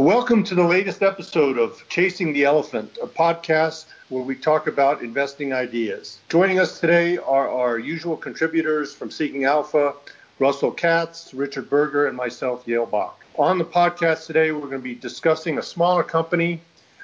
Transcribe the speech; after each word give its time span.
Welcome 0.00 0.44
to 0.44 0.54
the 0.54 0.64
latest 0.64 1.02
episode 1.02 1.58
of 1.58 1.86
Chasing 1.90 2.32
the 2.32 2.44
Elephant, 2.44 2.96
a 3.02 3.06
podcast 3.06 3.84
where 4.08 4.22
we 4.22 4.34
talk 4.34 4.66
about 4.66 5.02
investing 5.02 5.52
ideas. 5.52 6.20
Joining 6.30 6.58
us 6.58 6.80
today 6.80 7.18
are 7.18 7.50
our 7.50 7.78
usual 7.78 8.16
contributors 8.16 8.94
from 8.94 9.10
Seeking 9.10 9.44
Alpha, 9.44 9.92
Russell 10.38 10.70
Katz, 10.70 11.34
Richard 11.34 11.68
Berger, 11.68 12.06
and 12.06 12.16
myself, 12.16 12.66
Yale 12.66 12.86
Bock. 12.86 13.22
On 13.36 13.58
the 13.58 13.64
podcast 13.64 14.24
today, 14.24 14.52
we're 14.52 14.60
going 14.60 14.72
to 14.72 14.78
be 14.78 14.94
discussing 14.94 15.58
a 15.58 15.62
smaller 15.62 16.02
company 16.02 16.62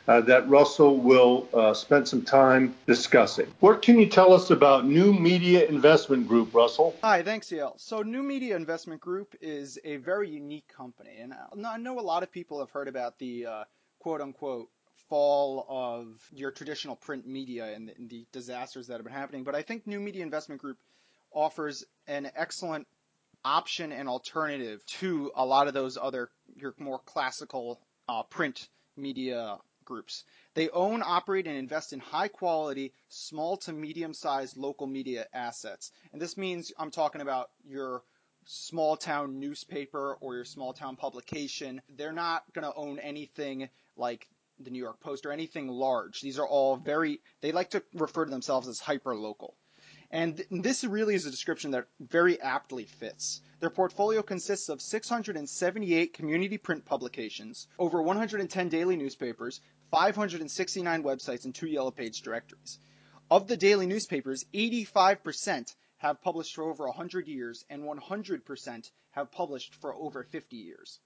uh, 0.09 0.21
that 0.23 0.49
Russell 0.49 0.97
will 0.97 1.49
uh, 1.53 1.75
spend 1.75 2.09
some 2.09 2.23
time 2.23 2.75
discussing. 2.87 3.47
What 3.61 3.83
can 3.83 3.99
you 3.99 4.07
tell 4.07 4.33
us 4.33 4.51
about 4.51 4.87
New 4.87 5.13
Media 5.13 5.67
Investment 5.67 6.29
Group, 6.29 6.55
Russell? 6.55 6.95
Hi, 7.03 7.23
thanks, 7.23 7.51
Yale. 7.51 7.75
So, 7.77 8.03
New 8.03 8.23
Media 8.23 8.57
Investment 8.57 9.01
Group 9.01 9.35
is 9.41 9.79
a 9.85 9.97
very 9.97 10.31
unique 10.31 10.69
company, 10.69 11.19
and 11.21 11.35
I 11.67 11.77
know 11.77 11.99
a 11.99 12.01
lot 12.01 12.23
of 12.23 12.31
people 12.31 12.61
have 12.61 12.71
heard 12.71 12.89
about 12.89 13.19
the 13.19 13.47
uh, 13.47 13.65
quote 13.99 14.21
unquote 14.21 14.69
fall 15.09 15.67
of 15.69 16.07
your 16.33 16.51
traditional 16.51 16.97
print 16.97 17.27
media 17.27 17.73
and 17.75 17.89
the, 17.89 17.95
and 17.97 18.11
the 18.11 18.27
disasters 18.33 18.89
that 18.89 18.95
have 18.95 19.05
been 19.05 19.13
happening, 19.13 19.45
but 19.45 19.55
I 19.55 19.63
think 19.63 19.87
New 19.87 20.01
Media 20.01 20.23
Investment 20.23 20.61
Group 20.61 20.79
offers 21.33 21.85
an 22.07 22.31
excellent 22.35 22.87
option 23.45 23.93
and 23.93 24.09
alternative 24.09 24.85
to 24.87 25.31
a 25.37 25.45
lot 25.45 25.69
of 25.69 25.75
those 25.75 25.97
other 26.01 26.31
your 26.57 26.75
more 26.79 26.99
classical 26.99 27.81
uh, 28.09 28.23
print 28.25 28.69
media 28.97 29.57
groups. 29.87 30.25
They 30.53 30.69
own, 30.69 31.03
operate, 31.03 31.47
and 31.47 31.57
invest 31.57 31.95
in 31.95 32.01
high 32.01 32.29
quality, 32.29 32.93
small 33.09 33.57
to 33.59 33.73
medium 33.73 34.13
sized 34.13 34.59
local 34.59 34.87
media 34.87 35.27
assets. 35.33 35.93
And 36.13 36.21
this 36.21 36.37
means 36.37 36.73
I'm 36.79 36.91
talking 36.91 37.23
about 37.23 37.49
your 37.65 38.03
small 38.45 38.97
town 38.97 39.41
newspaper 39.41 40.19
or 40.21 40.35
your 40.35 40.45
small 40.45 40.75
town 40.75 40.97
publication. 40.97 41.81
They're 41.97 42.13
not 42.13 42.45
going 42.53 42.71
to 42.71 42.77
own 42.77 42.99
anything 42.99 43.69
like 43.97 44.29
the 44.61 44.71
New 44.71 44.79
York 44.79 45.01
Post 45.01 45.27
or 45.27 45.33
anything 45.33 45.69
large. 45.69 46.21
These 46.21 46.39
are 46.39 46.47
all 46.47 46.77
very, 46.77 47.21
they 47.41 47.53
like 47.53 47.71
to 47.71 47.83
refer 47.95 48.25
to 48.25 48.31
themselves 48.31 48.69
as 48.69 48.79
hyper 48.79 49.15
local. 49.15 49.57
And 50.11 50.45
this 50.51 50.85
really 50.85 51.15
is 51.15 51.27
a 51.27 51.31
description 51.31 51.73
that 51.73 51.89
very 51.99 52.41
aptly 52.41 52.85
fits. 52.85 53.41
Their 53.59 53.71
portfolio 53.71 54.23
consists 54.23 54.69
of 54.69 54.81
678 54.81 56.13
community 56.13 56.59
print 56.59 56.85
publications, 56.85 57.67
over 57.79 58.01
110 58.01 58.69
daily 58.69 58.97
newspapers, 58.97 59.61
569 59.91 61.03
websites, 61.03 61.45
and 61.45 61.55
two 61.55 61.67
Yellow 61.67 61.91
Page 61.91 62.23
directories. 62.23 62.79
Of 63.31 63.49
the 63.49 63.57
daily 63.57 63.87
newspapers, 63.87 64.45
85% 64.55 65.75
have 65.99 66.23
published 66.23 66.55
for 66.55 66.65
over 66.65 66.87
100 66.87 67.27
years, 67.27 67.65
and 67.69 67.83
100% 67.83 68.91
have 69.11 69.33
published 69.33 69.75
for 69.75 69.95
over 69.95 70.23
50 70.23 70.57
years. 70.57 71.01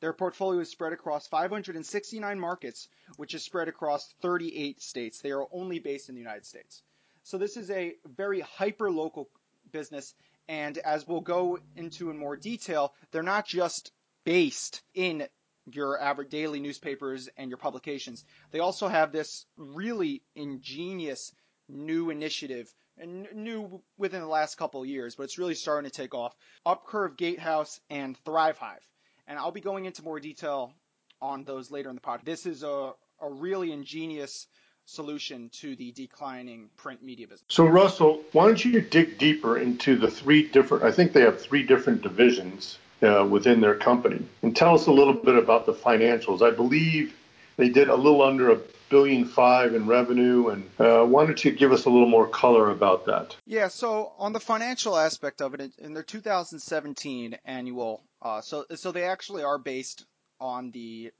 Their 0.00 0.12
portfolio 0.12 0.60
is 0.60 0.70
spread 0.70 0.92
across 0.92 1.26
569 1.26 2.38
markets, 2.38 2.88
which 3.16 3.34
is 3.34 3.42
spread 3.42 3.68
across 3.68 4.12
38 4.20 4.80
states. 4.80 5.20
They 5.20 5.32
are 5.32 5.46
only 5.52 5.78
based 5.78 6.08
in 6.08 6.14
the 6.14 6.20
United 6.20 6.46
States. 6.46 6.82
So 7.26 7.38
this 7.38 7.56
is 7.56 7.72
a 7.72 7.96
very 8.04 8.40
hyper 8.40 8.88
local 8.88 9.28
business. 9.72 10.14
And 10.46 10.78
as 10.78 11.08
we'll 11.08 11.22
go 11.22 11.58
into 11.74 12.10
in 12.10 12.18
more 12.18 12.36
detail, 12.36 12.94
they're 13.10 13.24
not 13.24 13.48
just 13.48 13.90
based 14.22 14.80
in 14.94 15.26
your 15.72 16.00
average 16.00 16.30
daily 16.30 16.60
newspapers 16.60 17.28
and 17.36 17.50
your 17.50 17.58
publications. 17.58 18.24
They 18.52 18.60
also 18.60 18.86
have 18.86 19.10
this 19.10 19.44
really 19.56 20.22
ingenious 20.36 21.32
new 21.68 22.10
initiative 22.10 22.72
and 22.96 23.26
new 23.34 23.82
within 23.98 24.20
the 24.20 24.28
last 24.28 24.54
couple 24.54 24.82
of 24.82 24.88
years, 24.88 25.16
but 25.16 25.24
it's 25.24 25.36
really 25.36 25.56
starting 25.56 25.90
to 25.90 25.96
take 25.96 26.14
off. 26.14 26.32
Upcurve 26.64 27.16
Gatehouse 27.16 27.80
and 27.90 28.16
ThriveHive. 28.22 28.84
And 29.26 29.36
I'll 29.36 29.50
be 29.50 29.60
going 29.60 29.86
into 29.86 30.04
more 30.04 30.20
detail 30.20 30.72
on 31.20 31.42
those 31.42 31.72
later 31.72 31.90
in 31.90 31.96
the 31.96 32.00
podcast. 32.00 32.24
This 32.24 32.46
is 32.46 32.62
a, 32.62 32.92
a 33.20 33.28
really 33.28 33.72
ingenious 33.72 34.46
solution 34.86 35.50
to 35.50 35.76
the 35.76 35.92
declining 35.92 36.70
print 36.76 37.02
media 37.02 37.26
business. 37.26 37.44
So, 37.48 37.66
Russell, 37.66 38.22
why 38.32 38.46
don't 38.46 38.64
you 38.64 38.80
dig 38.80 39.18
deeper 39.18 39.58
into 39.58 39.96
the 39.96 40.10
three 40.10 40.48
different, 40.48 40.84
I 40.84 40.92
think 40.92 41.12
they 41.12 41.22
have 41.22 41.40
three 41.40 41.62
different 41.62 42.02
divisions 42.02 42.78
uh, 43.02 43.26
within 43.28 43.60
their 43.60 43.74
company. 43.74 44.24
And 44.42 44.56
tell 44.56 44.74
us 44.74 44.86
a 44.86 44.92
little 44.92 45.12
bit 45.12 45.36
about 45.36 45.66
the 45.66 45.74
financials. 45.74 46.40
I 46.40 46.54
believe 46.54 47.14
they 47.56 47.68
did 47.68 47.88
a 47.88 47.94
little 47.94 48.22
under 48.22 48.50
a 48.50 48.58
billion 48.88 49.24
five 49.24 49.74
in 49.74 49.86
revenue, 49.86 50.48
and 50.48 50.70
uh, 50.78 51.04
why 51.04 51.26
don't 51.26 51.44
you 51.44 51.52
give 51.52 51.72
us 51.72 51.86
a 51.86 51.90
little 51.90 52.08
more 52.08 52.28
color 52.28 52.70
about 52.70 53.06
that? 53.06 53.36
Yeah, 53.46 53.68
so 53.68 54.12
on 54.18 54.32
the 54.32 54.40
financial 54.40 54.96
aspect 54.96 55.42
of 55.42 55.54
it, 55.54 55.72
in 55.78 55.92
their 55.92 56.02
2017 56.02 57.36
annual, 57.44 58.02
uh, 58.22 58.40
so 58.40 58.64
so 58.74 58.92
they 58.92 59.04
actually 59.04 59.42
are 59.42 59.58
based 59.58 60.04
on 60.40 60.70
the 60.70 61.10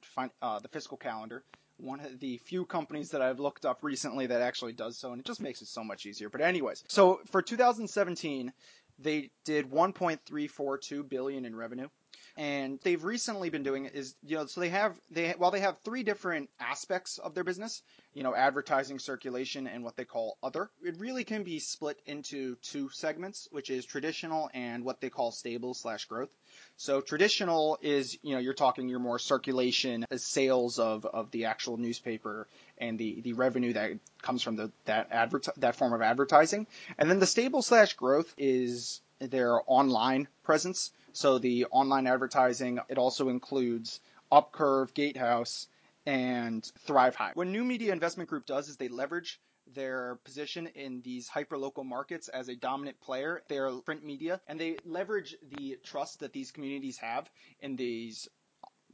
uh, 0.43 0.59
the 0.61 0.69
fiscal 0.69 0.97
calendar. 0.97 1.43
One 1.79 2.01
of 2.01 2.19
the 2.21 2.39
few 2.39 2.65
companies 2.65 3.11
that 3.11 3.23
I've 3.23 3.41
looked 3.41 3.67
up 3.67 3.83
recently 3.83 4.27
that 4.27 4.41
actually 4.41 4.73
does 4.73 4.97
so, 4.99 5.13
and 5.13 5.21
it 5.21 5.27
just 5.27 5.43
makes 5.43 5.61
it 5.63 5.69
so 5.69 5.85
much 5.85 6.07
easier. 6.07 6.31
But 6.31 6.41
anyways, 6.41 6.85
so 6.89 7.21
for 7.31 7.43
2017, 7.43 8.53
they 8.99 9.31
did 9.45 9.71
1.342 9.71 11.09
billion 11.09 11.45
in 11.45 11.55
revenue 11.55 11.89
and 12.37 12.79
they've 12.83 13.05
recently 13.05 13.51
been 13.51 13.63
doing 13.63 13.87
is 13.87 14.15
you 14.25 14.37
know 14.37 14.47
so 14.47 14.61
they 14.61 14.69
have 14.69 14.95
they 15.11 15.31
while 15.33 15.51
they 15.51 15.61
have 15.61 15.79
three 15.85 16.03
different 16.03 16.49
aspects 16.61 17.19
of 17.19 17.35
their 17.35 17.45
business 17.45 17.83
you 18.15 18.23
know 18.23 18.35
advertising 18.35 18.99
circulation 18.99 19.67
and 19.67 19.83
what 19.85 19.97
they 19.97 20.05
call 20.05 20.39
other 20.43 20.71
it 20.83 20.97
really 20.99 21.25
can 21.25 21.43
be 21.43 21.59
split 21.59 22.01
into 22.07 22.57
two 22.57 22.89
segments 22.91 23.49
which 23.51 23.71
is 23.71 23.85
traditional 23.85 24.51
and 24.55 24.85
what 24.85 25.01
they 25.01 25.11
call 25.11 25.31
stable 25.31 25.75
slash 25.75 26.05
growth. 26.07 26.31
So 26.77 27.01
traditional 27.01 27.79
is 27.83 28.19
you 28.23 28.35
know 28.35 28.41
you're 28.41 28.55
talking 28.55 28.89
your 28.89 28.99
more 28.99 29.19
circulation 29.19 30.05
sales 30.17 30.79
of 30.79 31.05
of 31.07 31.31
the 31.31 31.47
actual 31.47 31.77
newspaper 31.77 32.47
and 32.79 32.99
the 32.99 33.21
the 33.23 33.33
revenue 33.35 33.73
that 33.73 33.93
comes 34.23 34.43
from 34.43 34.57
the 34.57 34.71
that 34.85 35.09
advert 35.11 35.49
that 35.57 35.77
form 35.77 35.93
of 35.93 36.03
advertising. 36.03 36.67
And 36.99 37.11
then 37.11 37.19
the 37.19 37.27
stable 37.27 37.63
slash 37.63 37.95
growth 37.95 38.33
is 38.37 39.01
their 39.19 39.61
online 39.67 40.29
presence 40.45 40.91
so 41.17 41.39
the 41.39 41.65
online 41.71 42.07
advertising, 42.07 42.79
it 42.91 42.99
also 42.99 43.31
includes 43.31 44.01
Upcurve, 44.31 44.93
Gatehouse, 44.93 45.67
and 46.05 46.63
ThriveHive. 46.87 47.35
What 47.35 47.47
New 47.47 47.65
Media 47.65 47.93
Investment 47.93 48.29
Group 48.29 48.45
does 48.45 48.69
is 48.69 48.77
they 48.77 48.89
leverage 48.89 49.41
their 49.75 50.17
position 50.25 50.67
in 50.75 51.01
these 51.01 51.29
hyperlocal 51.29 51.87
markets 51.87 52.29
as 52.29 52.49
a 52.49 52.55
dominant 52.55 53.01
player. 53.01 53.43
They're 53.49 53.71
print 53.79 54.05
media 54.05 54.41
and 54.47 54.61
they 54.61 54.77
leverage 54.85 55.35
the 55.57 55.79
trust 55.83 56.21
that 56.21 56.35
these 56.35 56.53
communities 56.53 56.99
have 56.99 57.31
in 57.61 57.77
these 57.77 58.29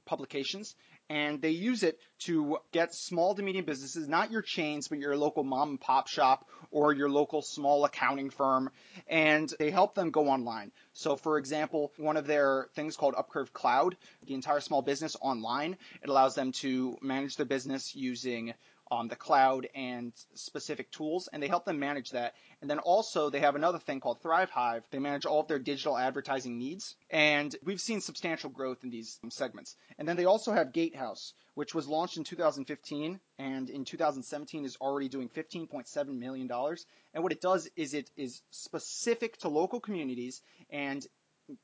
publications 0.05 0.77
and 1.13 1.43
they 1.43 1.51
use 1.51 1.83
it 1.83 1.99
to 2.21 2.57
get 2.73 2.95
small 2.95 3.35
to 3.35 3.43
medium 3.43 3.67
businesses, 3.67 4.09
not 4.09 4.33
your 4.33 4.41
chains, 4.41 4.89
but 4.89 4.99
your 4.99 5.15
local 5.15 5.45
mom 5.45 5.69
and 5.69 5.81
pop 5.81 6.09
shop 6.09 6.49
or 6.71 6.95
your 6.95 7.11
local 7.11 7.43
small 7.43 7.85
accounting 7.85 8.31
firm, 8.31 8.71
and 9.07 9.53
they 9.59 9.71
help 9.71 9.95
them 9.95 10.11
go 10.11 10.29
online. 10.29 10.73
So, 10.95 11.17
for 11.17 11.37
example, 11.37 11.93
one 11.99 12.17
of 12.17 12.27
their 12.27 12.69
things 12.75 12.97
called 12.97 13.15
Upcurve 13.15 13.53
Cloud, 13.53 13.95
the 14.27 14.33
entire 14.33 14.61
small 14.61 14.81
business 14.81 15.15
online, 15.21 15.77
it 16.03 16.09
allows 16.09 16.35
them 16.35 16.51
to 16.53 16.97
manage 17.03 17.37
their 17.37 17.45
business 17.45 17.95
using 17.95 18.55
on 18.93 19.09
the 19.09 19.17
cloud 19.17 19.67
and 19.75 20.13
specific 20.35 20.91
tools, 20.91 21.27
and 21.33 21.43
they 21.43 21.49
help 21.49 21.65
them 21.65 21.79
manage 21.79 22.11
that. 22.11 22.35
And 22.61 22.69
then 22.69 22.79
also 22.79 23.31
they 23.31 23.41
have 23.41 23.57
another 23.57 23.79
thing 23.79 24.01
called 24.01 24.21
ThriveHive. 24.23 24.83
They 24.91 24.99
manage 24.99 25.25
all 25.25 25.41
of 25.41 25.49
their 25.49 25.59
digital 25.59 25.97
advertising 25.97 26.59
needs, 26.59 26.95
and 27.09 27.57
we've 27.65 27.81
seen 27.81 28.03
substantial 28.03 28.51
growth 28.51 28.85
in 28.85 28.91
these 28.91 29.19
segments. 29.31 29.77
And 29.99 30.07
then 30.07 30.17
they 30.17 30.27
also 30.27 30.53
have 30.53 30.75
Gatehouse, 30.75 31.33
which 31.55 31.75
was 31.75 31.89
launched 31.89 32.19
in 32.19 32.25
2015 32.25 33.19
and 33.39 33.71
in 33.71 33.87
2017 33.87 34.67
is 34.67 34.77
already 34.77 35.09
doing 35.09 35.31
15.7 35.31 36.19
million 36.19 36.47
dollars. 36.47 36.85
And 37.15 37.23
what 37.23 37.33
it 37.33 37.41
does 37.41 37.71
is 37.77 37.95
it 37.95 38.11
is 38.17 38.43
specific 38.51 39.39
to 39.39 39.49
local 39.49 39.81
communities 39.81 40.43
and 40.69 41.07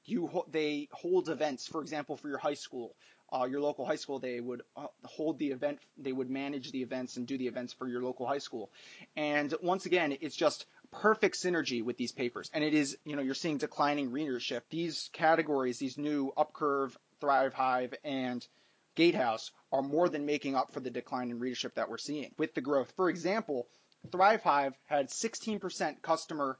you 0.04 0.44
they 0.50 0.88
hold 0.92 1.28
events, 1.28 1.66
for 1.68 1.82
example, 1.82 2.16
for 2.16 2.28
your 2.28 2.38
high 2.38 2.54
school 2.54 2.94
uh, 3.32 3.46
your 3.50 3.60
local 3.60 3.84
high 3.84 3.96
school, 3.96 4.18
they 4.18 4.40
would 4.40 4.62
uh, 4.76 4.86
hold 5.04 5.38
the 5.38 5.48
event, 5.48 5.78
they 5.96 6.12
would 6.12 6.30
manage 6.30 6.72
the 6.72 6.82
events 6.82 7.16
and 7.16 7.26
do 7.26 7.36
the 7.36 7.46
events 7.46 7.72
for 7.72 7.88
your 7.88 8.02
local 8.02 8.26
high 8.26 8.38
school. 8.38 8.70
And 9.16 9.54
once 9.62 9.86
again, 9.86 10.16
it's 10.20 10.36
just 10.36 10.66
perfect 10.90 11.36
synergy 11.36 11.84
with 11.84 11.96
these 11.96 12.12
papers. 12.12 12.50
And 12.54 12.64
it 12.64 12.75
is, 12.75 12.96
you 13.04 13.16
know, 13.16 13.22
you're 13.22 13.34
seeing 13.34 13.58
declining 13.58 14.10
readership. 14.10 14.64
These 14.70 15.10
categories, 15.12 15.78
these 15.78 15.98
new 15.98 16.32
Upcurve, 16.36 16.96
ThriveHive, 17.20 17.94
and 18.04 18.46
Gatehouse 18.94 19.50
are 19.70 19.82
more 19.82 20.08
than 20.08 20.26
making 20.26 20.56
up 20.56 20.72
for 20.72 20.81
the 20.81 20.90
decline 20.90 21.31
in 21.31 21.38
readership 21.38 21.74
that 21.74 21.88
we're 21.88 21.98
seeing 21.98 22.32
with 22.38 22.54
the 22.54 22.60
growth. 22.60 22.92
For 22.96 23.10
example, 23.10 23.69
ThriveHive 24.08 24.74
had 24.86 25.08
16% 25.08 26.02
customer 26.02 26.58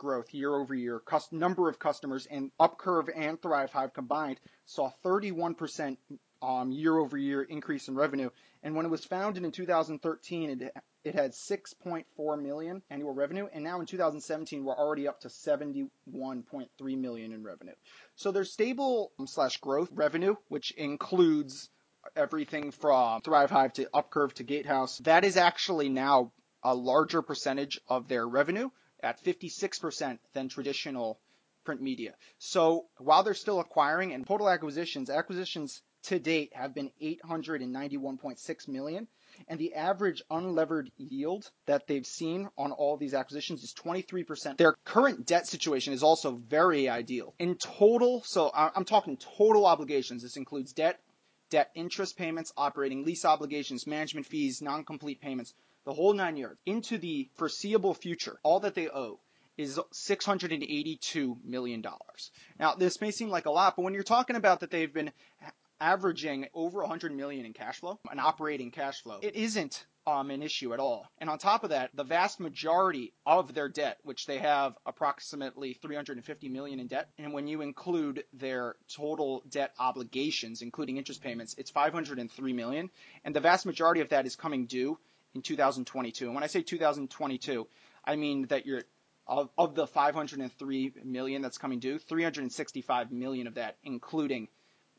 growth 0.00 0.32
year 0.32 0.52
over 0.56 0.74
year. 0.74 1.02
number 1.30 1.68
of 1.68 1.78
customers 1.78 2.26
and 2.26 2.50
Upcurve 2.58 3.10
and 3.14 3.40
ThriveHive 3.40 3.92
combined 3.92 4.40
saw 4.64 4.90
31% 5.04 5.98
um, 6.42 6.72
year 6.72 6.96
over 6.96 7.18
year 7.18 7.42
increase 7.42 7.86
in 7.86 7.94
revenue. 7.94 8.30
And 8.62 8.74
when 8.74 8.86
it 8.86 8.88
was 8.88 9.04
founded 9.04 9.44
in 9.44 9.52
2013, 9.52 10.50
it, 10.50 10.74
it 11.04 11.14
had 11.14 11.32
6.4 11.32 12.42
million 12.42 12.82
annual 12.88 13.12
revenue. 13.12 13.46
And 13.52 13.62
now 13.62 13.78
in 13.80 13.86
2017, 13.86 14.64
we're 14.64 14.74
already 14.74 15.06
up 15.06 15.20
to 15.20 15.28
71.3 15.28 15.88
million 16.98 17.32
in 17.32 17.44
revenue. 17.44 17.74
So 18.16 18.32
there's 18.32 18.50
stable 18.52 19.12
um, 19.18 19.26
slash 19.26 19.58
growth 19.58 19.90
revenue, 19.92 20.34
which 20.48 20.70
includes 20.72 21.68
everything 22.16 22.70
from 22.70 23.20
ThriveHive 23.20 23.74
to 23.74 23.88
Upcurve 23.92 24.32
to 24.34 24.44
Gatehouse. 24.44 24.96
That 24.98 25.26
is 25.26 25.36
actually 25.36 25.90
now 25.90 26.32
a 26.62 26.74
larger 26.74 27.20
percentage 27.20 27.78
of 27.86 28.08
their 28.08 28.26
revenue 28.26 28.70
at 29.02 29.22
56% 29.22 30.18
than 30.32 30.48
traditional 30.48 31.20
print 31.64 31.80
media. 31.80 32.14
So 32.38 32.86
while 32.98 33.22
they're 33.22 33.34
still 33.34 33.60
acquiring 33.60 34.12
and 34.12 34.26
total 34.26 34.48
acquisitions, 34.48 35.10
acquisitions 35.10 35.82
to 36.04 36.18
date 36.18 36.52
have 36.54 36.74
been 36.74 36.90
891.6 37.02 38.68
million 38.68 39.06
and 39.48 39.58
the 39.58 39.74
average 39.74 40.22
unlevered 40.30 40.88
yield 40.96 41.50
that 41.66 41.86
they've 41.86 42.06
seen 42.06 42.48
on 42.58 42.72
all 42.72 42.96
these 42.96 43.14
acquisitions 43.14 43.62
is 43.62 43.74
23%. 43.74 44.56
Their 44.56 44.76
current 44.84 45.26
debt 45.26 45.46
situation 45.46 45.92
is 45.92 46.02
also 46.02 46.32
very 46.32 46.88
ideal. 46.88 47.34
In 47.38 47.56
total, 47.56 48.22
so 48.24 48.50
I'm 48.54 48.84
talking 48.84 49.16
total 49.16 49.66
obligations. 49.66 50.22
This 50.22 50.36
includes 50.36 50.72
debt, 50.72 51.00
debt 51.50 51.70
interest 51.74 52.16
payments, 52.16 52.52
operating 52.56 53.04
lease 53.04 53.24
obligations, 53.24 53.86
management 53.86 54.26
fees, 54.26 54.62
non-compete 54.62 55.20
payments, 55.20 55.54
the 55.84 55.94
whole 55.94 56.12
nine 56.12 56.36
yards. 56.36 56.58
Into 56.66 56.98
the 56.98 57.28
foreseeable 57.36 57.94
future, 57.94 58.38
all 58.42 58.60
that 58.60 58.74
they 58.74 58.88
owe 58.88 59.20
is 59.56 59.78
$682 59.92 61.44
million. 61.44 61.84
Now, 62.58 62.74
this 62.74 63.00
may 63.00 63.10
seem 63.10 63.28
like 63.28 63.46
a 63.46 63.50
lot, 63.50 63.76
but 63.76 63.82
when 63.82 63.94
you're 63.94 64.02
talking 64.02 64.36
about 64.36 64.60
that 64.60 64.70
they've 64.70 64.92
been 64.92 65.12
averaging 65.80 66.46
over 66.54 66.80
100 66.80 67.12
million 67.12 67.46
in 67.46 67.52
cash 67.52 67.80
flow, 67.80 67.98
an 68.10 68.20
operating 68.20 68.70
cash 68.70 69.02
flow, 69.02 69.18
it 69.22 69.34
isn't 69.34 69.86
um, 70.06 70.30
an 70.30 70.42
issue 70.42 70.72
at 70.72 70.80
all. 70.80 71.06
And 71.18 71.28
on 71.28 71.38
top 71.38 71.62
of 71.64 71.70
that, 71.70 71.90
the 71.94 72.04
vast 72.04 72.40
majority 72.40 73.12
of 73.26 73.54
their 73.54 73.68
debt, 73.68 73.98
which 74.02 74.26
they 74.26 74.38
have 74.38 74.76
approximately 74.86 75.74
350 75.74 76.48
million 76.48 76.80
in 76.80 76.86
debt, 76.86 77.10
and 77.18 77.32
when 77.32 77.46
you 77.46 77.60
include 77.60 78.24
their 78.32 78.76
total 78.88 79.42
debt 79.48 79.72
obligations, 79.78 80.62
including 80.62 80.96
interest 80.96 81.22
payments, 81.22 81.54
it's 81.58 81.70
503 81.70 82.52
million, 82.52 82.90
and 83.24 83.34
the 83.34 83.40
vast 83.40 83.66
majority 83.66 84.00
of 84.00 84.10
that 84.10 84.26
is 84.26 84.36
coming 84.36 84.66
due 84.66 84.98
in 85.34 85.42
2022. 85.42 86.26
And 86.26 86.34
when 86.34 86.44
I 86.44 86.48
say 86.48 86.62
2022, 86.62 87.66
I 88.04 88.16
mean 88.16 88.46
that 88.48 88.66
you're 88.66 88.82
of, 89.26 89.48
of 89.56 89.74
the 89.74 89.86
503 89.86 90.94
million 91.04 91.42
that's 91.42 91.58
coming 91.58 91.78
due, 91.78 91.98
365 91.98 93.12
million 93.12 93.46
of 93.46 93.54
that, 93.54 93.76
including 93.84 94.48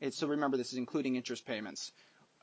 so 0.09 0.27
remember 0.27 0.57
this 0.57 0.71
is 0.71 0.79
including 0.79 1.15
interest 1.15 1.45
payments, 1.45 1.91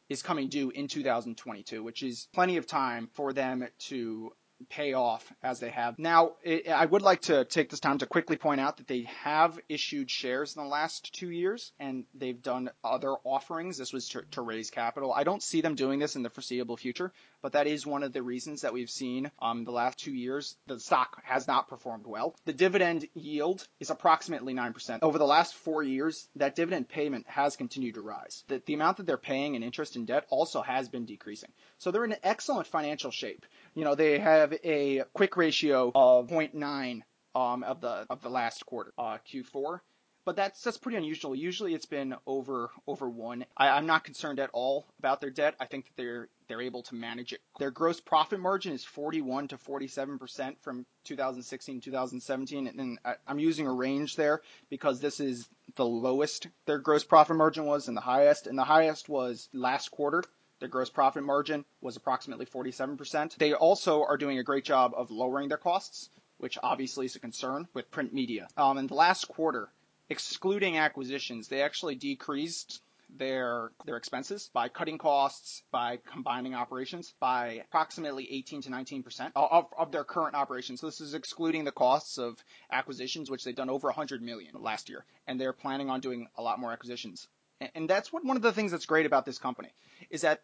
is 0.09 0.23
coming 0.23 0.49
due 0.49 0.71
in 0.71 0.87
2022, 0.87 1.83
which 1.83 2.05
is 2.05 2.29
plenty 2.33 2.57
of 2.57 2.67
time 2.67 3.09
for 3.15 3.33
them 3.33 3.67
to 3.79 4.33
pay 4.69 4.93
off 4.93 5.33
as 5.43 5.61
they 5.61 5.71
have. 5.71 5.99
Now, 5.99 6.33
it, 6.43 6.69
I 6.69 6.85
would 6.85 7.03
like 7.03 7.23
to 7.23 7.45
take 7.45 7.71
this 7.71 7.81
time 7.81 7.99
to 7.99 8.07
quickly 8.07 8.37
point 8.37 8.61
out 8.61 8.79
that 8.79 8.87
they 8.87 9.03
have 9.23 9.59
issued 9.69 10.11
shares 10.11 10.57
in 10.57 10.63
the 10.63 10.69
last 10.69 11.13
two 11.15 11.31
years 11.31 11.73
and 11.79 12.05
they've 12.15 12.41
done 12.41 12.71
other 12.83 13.13
offerings. 13.25 13.79
This 13.79 13.93
was 13.93 14.09
to, 14.11 14.23
to 14.33 14.43
raise 14.43 14.71
capital. 14.71 15.13
I 15.13 15.25
don't 15.25 15.43
see 15.43 15.61
them 15.61 15.75
doing 15.75 15.99
this 15.99 16.17
in 16.17 16.23
the 16.23 16.31
foreseeable 16.31 16.77
future, 16.77 17.13
but 17.43 17.53
that 17.53 17.67
is 17.67 17.87
one 17.87 18.03
of 18.03 18.13
the 18.13 18.23
reasons 18.23 18.63
that 18.63 18.73
we've 18.73 18.91
seen 18.91 19.31
um, 19.41 19.65
the 19.65 19.71
last 19.71 19.99
two 19.99 20.13
years 20.13 20.57
the 20.67 20.81
stock 20.81 21.23
has 21.25 21.47
not 21.47 21.69
performed 21.69 22.07
well. 22.07 22.35
The 22.45 22.53
dividend 22.53 23.07
yield 23.15 23.67
is 23.81 23.91
approximately 23.91 24.55
9%. 24.55 24.99
Over 25.03 25.19
the 25.19 25.27
last 25.27 25.55
four 25.55 25.83
years, 25.83 26.29
that 26.37 26.57
dividend 26.57 26.89
payment 26.89 27.27
has 27.29 27.57
continued 27.57 27.95
to 27.95 28.03
rise. 28.03 28.45
The, 28.49 28.63
the 28.67 28.75
amount 28.75 28.97
that 28.99 29.07
they're 29.07 29.17
paying 29.17 29.55
in 29.55 29.63
interest 29.63 29.97
and 29.97 30.07
debt 30.07 30.27
also 30.31 30.63
has 30.63 30.89
been 30.89 31.05
decreasing. 31.05 31.51
So 31.79 31.91
they're 31.91 32.05
in 32.05 32.17
excellent 32.23 32.67
financial 32.67 33.11
shape. 33.11 33.47
You 33.75 33.85
know, 33.85 33.95
they 33.95 34.19
have 34.19 34.55
a 34.65 35.05
quick 35.13 35.37
ratio 35.37 35.93
of 35.95 36.29
0.9 36.29 37.03
um, 37.35 37.63
of 37.65 37.81
the 37.81 38.07
of 38.11 38.23
the 38.23 38.31
last 38.31 38.65
quarter, 38.67 38.93
uh, 38.99 39.19
Q4 39.31 39.81
but 40.29 40.37
that's 40.37 40.63
that's 40.63 40.77
pretty 40.77 40.99
unusual. 40.99 41.35
Usually 41.35 41.73
it's 41.73 41.87
been 41.87 42.15
over 42.27 42.69
over 42.87 43.09
one. 43.09 43.47
I, 43.57 43.79
am 43.79 43.87
not 43.87 44.05
concerned 44.05 44.39
at 44.41 44.51
all 44.53 44.87
about 44.99 45.23
their 45.23 45.31
debt. 45.31 45.55
I 45.59 45.65
think 45.65 45.87
that 45.87 45.97
they're 45.97 46.29
they're 46.49 46.61
able 46.61 46.83
to 46.83 46.95
manage 46.97 47.33
it. 47.33 47.41
Their 47.59 47.71
gross 47.71 47.99
profit 47.99 48.39
margin 48.39 48.75
is 48.75 48.85
41 48.85 49.49
to 49.49 49.57
47 49.57 50.19
percent 50.19 50.61
from 50.61 50.85
2016 51.05 51.81
2017, 51.81 52.67
and 52.67 52.99
I, 53.07 53.15
I'm 53.27 53.39
using 53.39 53.67
a 53.67 53.73
range 53.73 54.17
there 54.17 54.43
because 54.69 55.01
this 55.01 55.19
is 55.19 55.49
the 55.77 55.87
lowest 55.87 56.47
their 56.67 56.79
gross 56.79 57.05
profit 57.05 57.39
margin 57.39 57.65
was, 57.65 57.89
and 57.89 57.97
the 57.97 58.03
highest, 58.03 58.49
and 58.49 58.59
the 58.59 58.65
highest 58.65 59.09
was 59.09 59.49
last 59.55 59.91
quarter. 59.91 60.23
Their 60.61 60.69
gross 60.69 60.91
profit 60.91 61.23
margin 61.23 61.65
was 61.81 61.97
approximately 61.97 62.45
47%. 62.45 63.37
They 63.37 63.55
also 63.55 64.03
are 64.03 64.17
doing 64.17 64.39
a 64.39 64.43
great 64.43 64.65
job 64.65 64.93
of 64.97 65.11
lowering 65.11 65.49
their 65.49 65.59
costs, 65.59 66.11
which 66.39 66.59
obviously 66.63 67.07
is 67.07 67.17
a 67.17 67.21
concern 67.21 67.69
with 67.75 67.91
print 67.91 68.13
media. 68.13 68.49
Um, 68.57 68.79
in 68.79 68.89
the 68.89 68.95
last 68.95 69.29
quarter, 69.29 69.71
excluding 70.09 70.77
acquisitions, 70.77 71.49
they 71.49 71.63
actually 71.63 71.95
decreased 71.95 72.83
their 73.11 73.73
their 73.87 73.97
expenses 73.97 74.51
by 74.53 74.69
cutting 74.69 74.99
costs, 74.99 75.63
by 75.71 75.99
combining 76.05 76.55
operations 76.55 77.15
by 77.21 77.63
approximately 77.65 78.31
18 78.31 78.63
to 78.63 78.71
19 78.71 79.03
percent 79.03 79.33
of, 79.35 79.67
of 79.77 79.93
their 79.93 80.05
current 80.05 80.35
operations. 80.35 80.81
So 80.81 80.87
this 80.87 81.01
is 81.01 81.15
excluding 81.15 81.65
the 81.65 81.73
costs 81.73 82.19
of 82.19 82.43
acquisitions, 82.71 83.31
which 83.31 83.45
they've 83.45 83.55
done 83.55 83.71
over 83.71 83.89
100 83.89 84.23
million 84.23 84.55
last 84.61 84.89
year, 84.89 85.05
and 85.27 85.41
they're 85.41 85.53
planning 85.53 85.89
on 85.89 86.01
doing 86.01 86.29
a 86.37 86.43
lot 86.43 86.59
more 86.59 86.73
acquisitions. 86.73 87.29
And, 87.75 87.89
that's 87.89 88.13
what 88.13 88.25
one 88.25 88.37
of 88.37 88.43
the 88.43 88.53
things 88.53 88.73
that's 88.73 88.87
great 88.87 89.07
about 89.07 89.25
this 89.25 89.39
company 89.39 89.71
is 90.11 90.23
that 90.23 90.43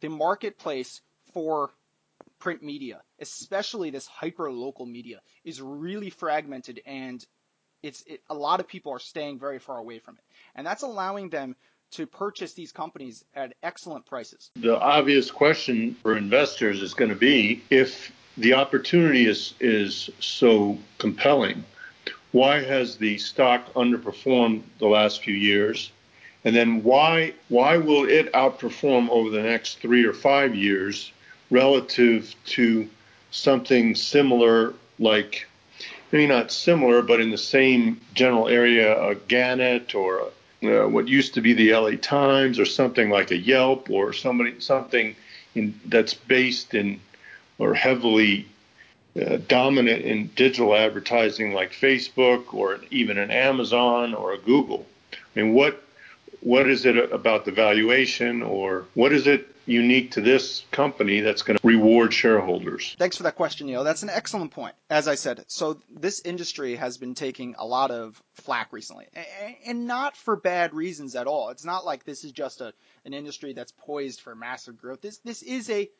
the 0.00 0.08
marketplace 0.08 1.00
for 1.32 1.70
print 2.38 2.62
media, 2.62 3.02
especially 3.18 3.90
this 3.90 4.06
hyper 4.06 4.50
local 4.50 4.86
media, 4.86 5.20
is 5.44 5.60
really 5.60 6.10
fragmented 6.10 6.80
and 6.86 7.24
it's 7.82 8.02
it, 8.06 8.20
a 8.28 8.34
lot 8.34 8.60
of 8.60 8.68
people 8.68 8.92
are 8.92 8.98
staying 8.98 9.38
very 9.38 9.58
far 9.58 9.78
away 9.78 9.98
from 9.98 10.16
it, 10.16 10.24
and 10.54 10.66
that's 10.66 10.82
allowing 10.82 11.30
them 11.30 11.54
to 11.92 12.06
purchase 12.06 12.52
these 12.52 12.72
companies 12.72 13.24
at 13.34 13.54
excellent 13.62 14.04
prices. 14.04 14.50
The 14.56 14.78
obvious 14.78 15.30
question 15.30 15.94
for 16.02 16.16
investors 16.16 16.82
is 16.82 16.94
going 16.94 17.10
to 17.10 17.16
be 17.16 17.62
if 17.70 18.12
the 18.36 18.54
opportunity 18.54 19.26
is 19.26 19.54
is 19.60 20.10
so 20.20 20.78
compelling, 20.98 21.64
why 22.32 22.60
has 22.62 22.96
the 22.96 23.18
stock 23.18 23.72
underperformed 23.74 24.62
the 24.78 24.86
last 24.86 25.22
few 25.22 25.34
years? 25.34 25.90
And 26.44 26.54
then 26.54 26.82
why 26.82 27.34
why 27.48 27.76
will 27.76 28.08
it 28.08 28.32
outperform 28.32 29.08
over 29.10 29.30
the 29.30 29.42
next 29.42 29.80
3 29.80 30.04
or 30.04 30.12
5 30.12 30.54
years 30.54 31.12
relative 31.50 32.34
to 32.46 32.88
something 33.30 33.94
similar 33.94 34.74
like 34.98 35.46
maybe 36.12 36.26
not 36.26 36.50
similar, 36.50 37.02
but 37.02 37.20
in 37.20 37.30
the 37.30 37.38
same 37.38 38.00
general 38.14 38.48
area, 38.48 39.00
a 39.02 39.14
Gannett 39.14 39.94
or 39.94 40.30
a, 40.62 40.84
uh, 40.84 40.88
what 40.88 41.06
used 41.06 41.34
to 41.34 41.40
be 41.40 41.52
the 41.52 41.72
LA 41.72 41.92
Times 42.00 42.58
or 42.58 42.64
something 42.64 43.10
like 43.10 43.30
a 43.30 43.36
Yelp 43.36 43.90
or 43.90 44.12
somebody 44.12 44.58
something 44.58 45.14
in, 45.54 45.78
that's 45.86 46.14
based 46.14 46.74
in 46.74 47.00
or 47.58 47.74
heavily 47.74 48.46
uh, 49.20 49.38
dominant 49.48 50.02
in 50.02 50.28
digital 50.34 50.74
advertising 50.74 51.52
like 51.52 51.72
Facebook 51.72 52.54
or 52.54 52.80
even 52.90 53.18
an 53.18 53.30
Amazon 53.30 54.14
or 54.14 54.32
a 54.32 54.38
Google. 54.38 54.86
I 55.12 55.40
mean, 55.40 55.54
what 55.54 55.82
what 56.40 56.68
is 56.68 56.86
it 56.86 57.12
about 57.12 57.44
the 57.44 57.52
valuation 57.52 58.42
or 58.42 58.86
what 58.94 59.12
is 59.12 59.26
it 59.26 59.54
unique 59.66 60.12
to 60.12 60.20
this 60.20 60.64
company 60.70 61.20
that's 61.20 61.42
going 61.42 61.58
to 61.58 61.66
reward 61.66 62.12
shareholders? 62.12 62.96
Thanks 62.98 63.16
for 63.16 63.24
that 63.24 63.36
question, 63.36 63.66
Neil. 63.66 63.84
That's 63.84 64.02
an 64.02 64.10
excellent 64.10 64.50
point. 64.50 64.74
As 64.88 65.06
I 65.06 65.14
said, 65.14 65.44
so 65.46 65.80
this 65.90 66.20
industry 66.20 66.76
has 66.76 66.96
been 66.96 67.14
taking 67.14 67.54
a 67.58 67.66
lot 67.66 67.90
of 67.90 68.20
flack 68.34 68.72
recently, 68.72 69.06
and 69.66 69.86
not 69.86 70.16
for 70.16 70.36
bad 70.36 70.74
reasons 70.74 71.14
at 71.14 71.26
all. 71.26 71.50
It's 71.50 71.64
not 71.64 71.84
like 71.84 72.04
this 72.04 72.24
is 72.24 72.32
just 72.32 72.60
a 72.60 72.72
an 73.04 73.14
industry 73.14 73.52
that's 73.52 73.72
poised 73.72 74.20
for 74.20 74.34
massive 74.34 74.78
growth. 74.78 75.00
This 75.02 75.18
this 75.18 75.42
is 75.42 75.68
a 75.70 75.90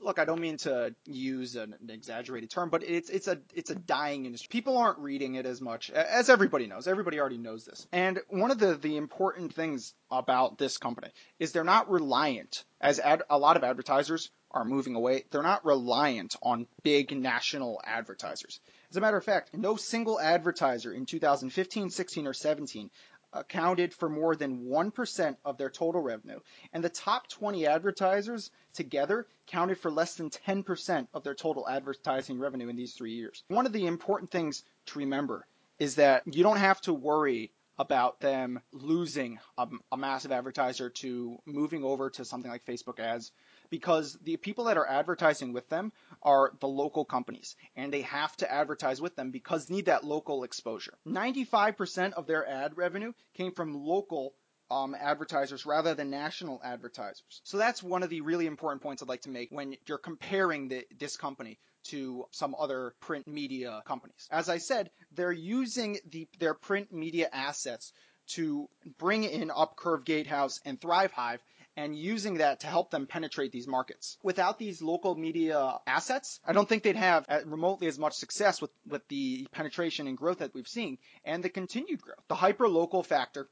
look, 0.00 0.18
I 0.18 0.24
don't 0.24 0.40
mean 0.40 0.56
to 0.58 0.94
use 1.06 1.56
an, 1.56 1.74
an, 1.80 1.90
exaggerated 1.90 2.50
term, 2.50 2.70
but 2.70 2.82
it's 2.82 3.10
it's 3.10 3.28
a 3.28 3.38
it's 3.54 3.70
a 3.70 3.74
dying 3.74 4.26
industry. 4.26 4.48
People 4.50 4.76
aren't 4.76 4.98
reading 4.98 5.34
it 5.34 5.46
as 5.46 5.60
much 5.60 5.90
as 5.90 6.28
everybody 6.28 6.66
knows. 6.66 6.86
Everybody 6.86 7.20
already 7.20 7.38
knows 7.38 7.64
this. 7.64 7.86
And 7.92 8.20
one 8.28 8.50
of 8.50 8.58
the 8.58 8.74
the 8.74 8.96
important 8.96 9.54
things 9.54 9.94
about 10.10 10.58
this 10.58 10.78
company 10.78 11.08
is 11.38 11.52
they're 11.52 11.64
not 11.64 11.90
reliant, 11.90 12.64
as 12.80 13.00
ad, 13.00 13.22
a 13.30 13.38
lot 13.38 13.56
of 13.56 13.64
advertisers 13.64 14.30
are 14.50 14.64
moving 14.64 14.94
away. 14.94 15.24
They're 15.30 15.42
not 15.42 15.64
reliant 15.64 16.36
on 16.42 16.66
big 16.82 17.16
national 17.16 17.80
advertisers. 17.84 18.60
As 18.90 18.96
a 18.96 19.00
matter 19.00 19.16
of 19.16 19.24
fact, 19.24 19.52
no 19.52 19.74
single 19.74 20.20
advertiser 20.20 20.92
in 20.92 21.06
2015, 21.06 21.90
16, 21.90 22.26
or 22.28 22.32
17 22.32 22.90
accounted 23.34 23.92
for 23.92 24.08
more 24.08 24.34
than 24.34 24.64
1% 24.64 25.36
of 25.44 25.58
their 25.58 25.70
total 25.70 26.00
revenue, 26.00 26.38
and 26.72 26.82
the 26.82 26.88
top 26.88 27.28
20 27.28 27.66
advertisers 27.66 28.50
together 28.72 29.26
counted 29.46 29.78
for 29.78 29.90
less 29.90 30.14
than 30.14 30.30
10% 30.30 31.08
of 31.12 31.24
their 31.24 31.34
total 31.34 31.68
advertising 31.68 32.38
revenue 32.38 32.68
in 32.68 32.76
these 32.76 32.94
three 32.94 33.12
years. 33.12 33.42
One 33.48 33.66
of 33.66 33.72
the 33.72 33.86
important 33.86 34.30
things 34.30 34.64
to 34.86 35.00
remember 35.00 35.46
is 35.78 35.96
that 35.96 36.22
you 36.26 36.42
don't 36.42 36.58
have 36.58 36.80
to 36.82 36.94
worry 36.94 37.50
about 37.78 38.20
them 38.20 38.60
losing 38.72 39.38
a, 39.58 39.66
a, 39.90 39.96
massive 39.96 40.30
advertiser 40.30 40.90
to 40.90 41.36
moving 41.44 41.82
over 41.82 42.08
to 42.10 42.24
something 42.24 42.50
like 42.50 42.64
Facebook 42.64 43.00
ads 43.00 43.32
because 43.70 44.18
the 44.22 44.36
people 44.36 44.64
that 44.64 44.76
are 44.76 44.86
advertising 44.86 45.52
with 45.52 45.68
them 45.68 45.92
are 46.22 46.52
the 46.60 46.68
local 46.68 47.04
companies 47.04 47.56
and 47.76 47.92
they 47.92 48.02
have 48.02 48.36
to 48.36 48.50
advertise 48.50 49.00
with 49.00 49.16
them 49.16 49.30
because 49.30 49.66
they 49.66 49.74
need 49.74 49.86
that 49.86 50.04
local 50.04 50.44
exposure. 50.44 50.94
95% 51.06 52.12
of 52.14 52.26
their 52.26 52.46
ad 52.48 52.76
revenue 52.76 53.12
came 53.34 53.52
from 53.52 53.74
local 53.74 54.34
um, 54.70 54.94
advertisers 54.98 55.66
rather 55.66 55.94
than 55.94 56.10
national 56.10 56.60
advertisers. 56.64 57.40
So 57.44 57.58
that's 57.58 57.82
one 57.82 58.02
of 58.02 58.10
the 58.10 58.22
really 58.22 58.46
important 58.46 58.82
points 58.82 59.02
I'd 59.02 59.08
like 59.08 59.22
to 59.22 59.30
make 59.30 59.50
when 59.50 59.76
you're 59.86 59.98
comparing 59.98 60.68
the, 60.68 60.84
this 60.98 61.16
company 61.16 61.58
to 61.84 62.24
some 62.30 62.54
other 62.58 62.94
print 63.00 63.26
media 63.26 63.82
companies. 63.86 64.26
As 64.30 64.48
I 64.48 64.58
said, 64.58 64.90
they're 65.12 65.32
using 65.32 65.98
the, 66.10 66.26
their 66.38 66.54
print 66.54 66.92
media 66.92 67.28
assets 67.32 67.92
to 68.26 68.68
bring 68.98 69.24
in 69.24 69.48
Upcurve 69.48 70.04
Gatehouse 70.04 70.60
and 70.64 70.80
ThriveHive 70.80 71.38
and 71.76 71.96
using 71.96 72.34
that 72.38 72.60
to 72.60 72.66
help 72.66 72.90
them 72.90 73.06
penetrate 73.06 73.52
these 73.52 73.66
markets. 73.66 74.16
Without 74.22 74.58
these 74.58 74.80
local 74.80 75.14
media 75.16 75.78
assets, 75.86 76.40
I 76.44 76.52
don't 76.52 76.68
think 76.68 76.82
they'd 76.82 76.96
have 76.96 77.26
remotely 77.46 77.88
as 77.88 77.98
much 77.98 78.14
success 78.14 78.60
with, 78.60 78.70
with 78.86 79.06
the 79.08 79.46
penetration 79.52 80.06
and 80.06 80.16
growth 80.16 80.38
that 80.38 80.54
we've 80.54 80.68
seen 80.68 80.98
and 81.24 81.42
the 81.42 81.48
continued 81.48 82.00
growth. 82.00 82.22
The 82.28 82.34
hyper 82.34 82.68
local 82.68 83.02
factor 83.02 83.48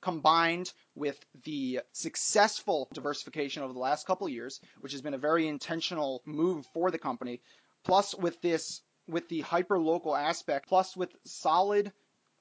combined 0.00 0.72
with 0.94 1.18
the 1.44 1.80
successful 1.92 2.88
diversification 2.92 3.62
over 3.62 3.72
the 3.72 3.78
last 3.78 4.06
couple 4.06 4.28
years, 4.28 4.60
which 4.80 4.92
has 4.92 5.02
been 5.02 5.14
a 5.14 5.18
very 5.18 5.48
intentional 5.48 6.22
move 6.24 6.66
for 6.72 6.90
the 6.90 6.98
company, 6.98 7.40
plus 7.84 8.14
with 8.14 8.40
this 8.40 8.80
with 9.08 9.28
the 9.28 9.40
hyper 9.40 9.78
local 9.78 10.14
aspect, 10.14 10.68
plus 10.68 10.96
with 10.96 11.10
solid 11.24 11.92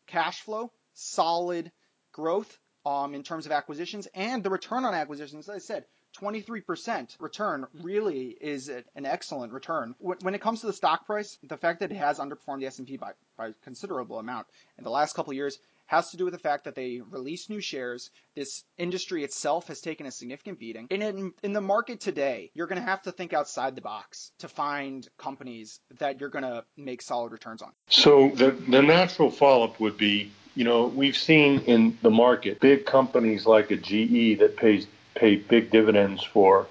cash 0.05 0.41
flow, 0.41 0.71
solid 0.93 1.71
growth, 2.11 2.59
um, 2.87 3.13
in 3.13 3.21
terms 3.21 3.45
of 3.45 3.51
acquisitions 3.51 4.07
and 4.13 4.43
the 4.43 4.49
return 4.49 4.85
on 4.85 4.93
acquisitions. 4.93 5.49
As 5.49 5.55
I 5.55 5.59
said, 5.59 5.85
23% 6.21 7.17
return 7.19 7.67
really 7.83 8.37
is 8.39 8.69
an 8.69 9.05
excellent 9.05 9.51
return. 9.51 9.93
When 9.99 10.33
it 10.33 10.41
comes 10.41 10.61
to 10.61 10.67
the 10.67 10.73
stock 10.73 11.05
price, 11.05 11.37
the 11.43 11.57
fact 11.57 11.81
that 11.81 11.91
it 11.91 11.97
has 11.97 12.17
underperformed 12.17 12.61
the 12.61 12.67
S&P 12.67 12.95
by, 12.95 13.11
by 13.37 13.47
a 13.47 13.53
considerable 13.63 14.19
amount 14.19 14.47
in 14.77 14.85
the 14.85 14.89
last 14.89 15.15
couple 15.15 15.33
years 15.33 15.59
has 15.87 16.11
to 16.11 16.17
do 16.17 16.25
with 16.25 16.33
the 16.33 16.39
fact 16.39 16.65
that 16.65 16.75
they 16.75 17.01
release 17.09 17.49
new 17.49 17.61
shares. 17.61 18.09
This 18.35 18.63
industry 18.77 19.23
itself 19.23 19.67
has 19.67 19.79
taken 19.79 20.05
a 20.05 20.11
significant 20.11 20.59
beating. 20.59 20.87
And 20.91 21.03
in, 21.03 21.33
in 21.43 21.53
the 21.53 21.61
market 21.61 21.99
today, 21.99 22.51
you're 22.53 22.67
going 22.67 22.81
to 22.81 22.87
have 22.87 23.01
to 23.03 23.11
think 23.11 23.33
outside 23.33 23.75
the 23.75 23.81
box 23.81 24.31
to 24.39 24.47
find 24.49 25.07
companies 25.17 25.79
that 25.99 26.19
you're 26.19 26.29
going 26.29 26.43
to 26.43 26.63
make 26.75 27.01
solid 27.01 27.31
returns 27.31 27.61
on. 27.61 27.71
So 27.89 28.29
the, 28.29 28.51
the 28.51 28.81
natural 28.81 29.31
follow-up 29.31 29.79
would 29.79 29.97
be 29.97 30.31
you 30.57 30.63
know, 30.63 30.87
we've 30.87 31.15
seen 31.15 31.59
in 31.61 31.95
the 32.01 32.09
market 32.09 32.59
big 32.59 32.87
companies 32.87 33.45
like 33.45 33.69
a 33.69 33.75
GE 33.75 34.39
that 34.39 34.57
pays 34.57 34.87
pay 35.13 35.35
big 35.35 35.69
dividends 35.69 36.23
for 36.23 36.65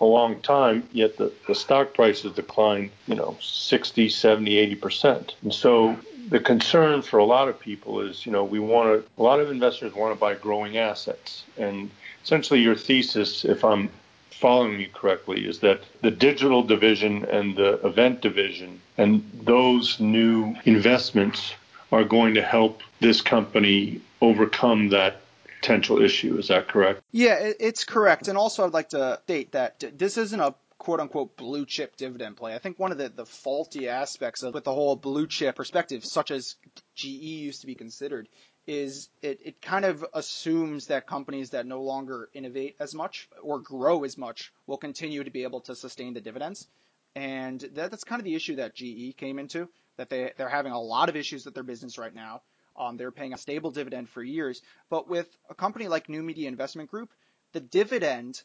a 0.00 0.04
long 0.04 0.40
time, 0.42 0.88
yet 0.92 1.16
the, 1.16 1.32
the 1.48 1.54
stock 1.54 1.92
price 1.92 2.22
has 2.22 2.32
declined, 2.32 2.90
you 3.08 3.16
know, 3.16 3.36
60, 3.40 4.08
70, 4.08 4.76
80%. 4.76 5.34
And 5.42 5.52
so 5.52 5.96
the 6.28 6.38
concern 6.38 7.02
for 7.02 7.18
a 7.18 7.24
lot 7.24 7.48
of 7.48 7.58
people 7.58 8.00
is, 8.00 8.24
you 8.24 8.30
know, 8.30 8.44
we 8.44 8.60
want 8.60 8.88
to, 8.88 9.20
a 9.20 9.22
lot 9.22 9.40
of 9.40 9.50
investors 9.50 9.92
want 9.92 10.14
to 10.14 10.20
buy 10.20 10.34
growing 10.34 10.78
assets. 10.78 11.44
And 11.58 11.90
essentially 12.22 12.60
your 12.60 12.76
thesis, 12.76 13.44
if 13.44 13.64
I'm 13.64 13.90
following 14.30 14.78
you 14.78 14.88
correctly, 14.94 15.46
is 15.46 15.58
that 15.60 15.82
the 16.00 16.12
digital 16.12 16.62
division 16.62 17.24
and 17.24 17.56
the 17.56 17.84
event 17.84 18.20
division 18.20 18.80
and 18.98 19.28
those 19.42 19.98
new 19.98 20.54
investments 20.64 21.54
are 21.92 22.04
going 22.04 22.34
to 22.34 22.42
help 22.42 22.80
this 23.00 23.20
company 23.20 24.00
overcome 24.20 24.88
that 24.88 25.20
potential 25.60 26.02
issue. 26.02 26.38
Is 26.38 26.48
that 26.48 26.66
correct? 26.66 27.02
Yeah, 27.12 27.52
it's 27.60 27.84
correct. 27.84 28.28
And 28.28 28.36
also, 28.36 28.64
I'd 28.64 28.72
like 28.72 28.88
to 28.90 29.20
state 29.24 29.52
that 29.52 29.84
this 29.96 30.16
isn't 30.16 30.40
a 30.40 30.54
quote 30.78 30.98
unquote 30.98 31.36
blue 31.36 31.64
chip 31.64 31.96
dividend 31.96 32.36
play. 32.36 32.54
I 32.54 32.58
think 32.58 32.78
one 32.78 32.90
of 32.90 32.98
the, 32.98 33.08
the 33.08 33.26
faulty 33.26 33.88
aspects 33.88 34.42
of 34.42 34.54
with 34.54 34.64
the 34.64 34.74
whole 34.74 34.96
blue 34.96 35.28
chip 35.28 35.54
perspective, 35.54 36.04
such 36.04 36.32
as 36.32 36.56
GE 36.96 37.04
used 37.04 37.60
to 37.60 37.68
be 37.68 37.76
considered, 37.76 38.28
is 38.66 39.08
it, 39.22 39.40
it 39.44 39.62
kind 39.62 39.84
of 39.84 40.04
assumes 40.14 40.86
that 40.86 41.06
companies 41.06 41.50
that 41.50 41.66
no 41.66 41.82
longer 41.82 42.28
innovate 42.32 42.76
as 42.80 42.94
much 42.94 43.28
or 43.42 43.60
grow 43.60 44.04
as 44.04 44.16
much 44.16 44.52
will 44.66 44.76
continue 44.76 45.22
to 45.22 45.30
be 45.30 45.42
able 45.42 45.60
to 45.60 45.76
sustain 45.76 46.14
the 46.14 46.20
dividends. 46.20 46.66
And 47.14 47.60
that, 47.74 47.90
that's 47.90 48.04
kind 48.04 48.20
of 48.20 48.24
the 48.24 48.34
issue 48.34 48.56
that 48.56 48.74
GE 48.74 49.16
came 49.16 49.38
into, 49.38 49.68
that 49.96 50.08
they, 50.08 50.32
they're 50.36 50.48
having 50.48 50.72
a 50.72 50.80
lot 50.80 51.08
of 51.08 51.16
issues 51.16 51.44
with 51.44 51.54
their 51.54 51.62
business 51.62 51.98
right 51.98 52.14
now. 52.14 52.42
Um, 52.76 52.96
they're 52.96 53.10
paying 53.10 53.34
a 53.34 53.38
stable 53.38 53.70
dividend 53.70 54.08
for 54.08 54.22
years. 54.22 54.62
But 54.88 55.08
with 55.08 55.28
a 55.50 55.54
company 55.54 55.88
like 55.88 56.08
New 56.08 56.22
Media 56.22 56.48
Investment 56.48 56.90
Group, 56.90 57.10
the 57.52 57.60
dividend 57.60 58.42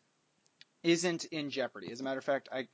isn't 0.84 1.25
in 1.25 1.50
jeopardy. 1.50 1.92
As 1.92 2.01
a 2.01 2.04
matter 2.04 2.20
of 2.20 2.25
fact, 2.25 2.50
I 2.51 2.68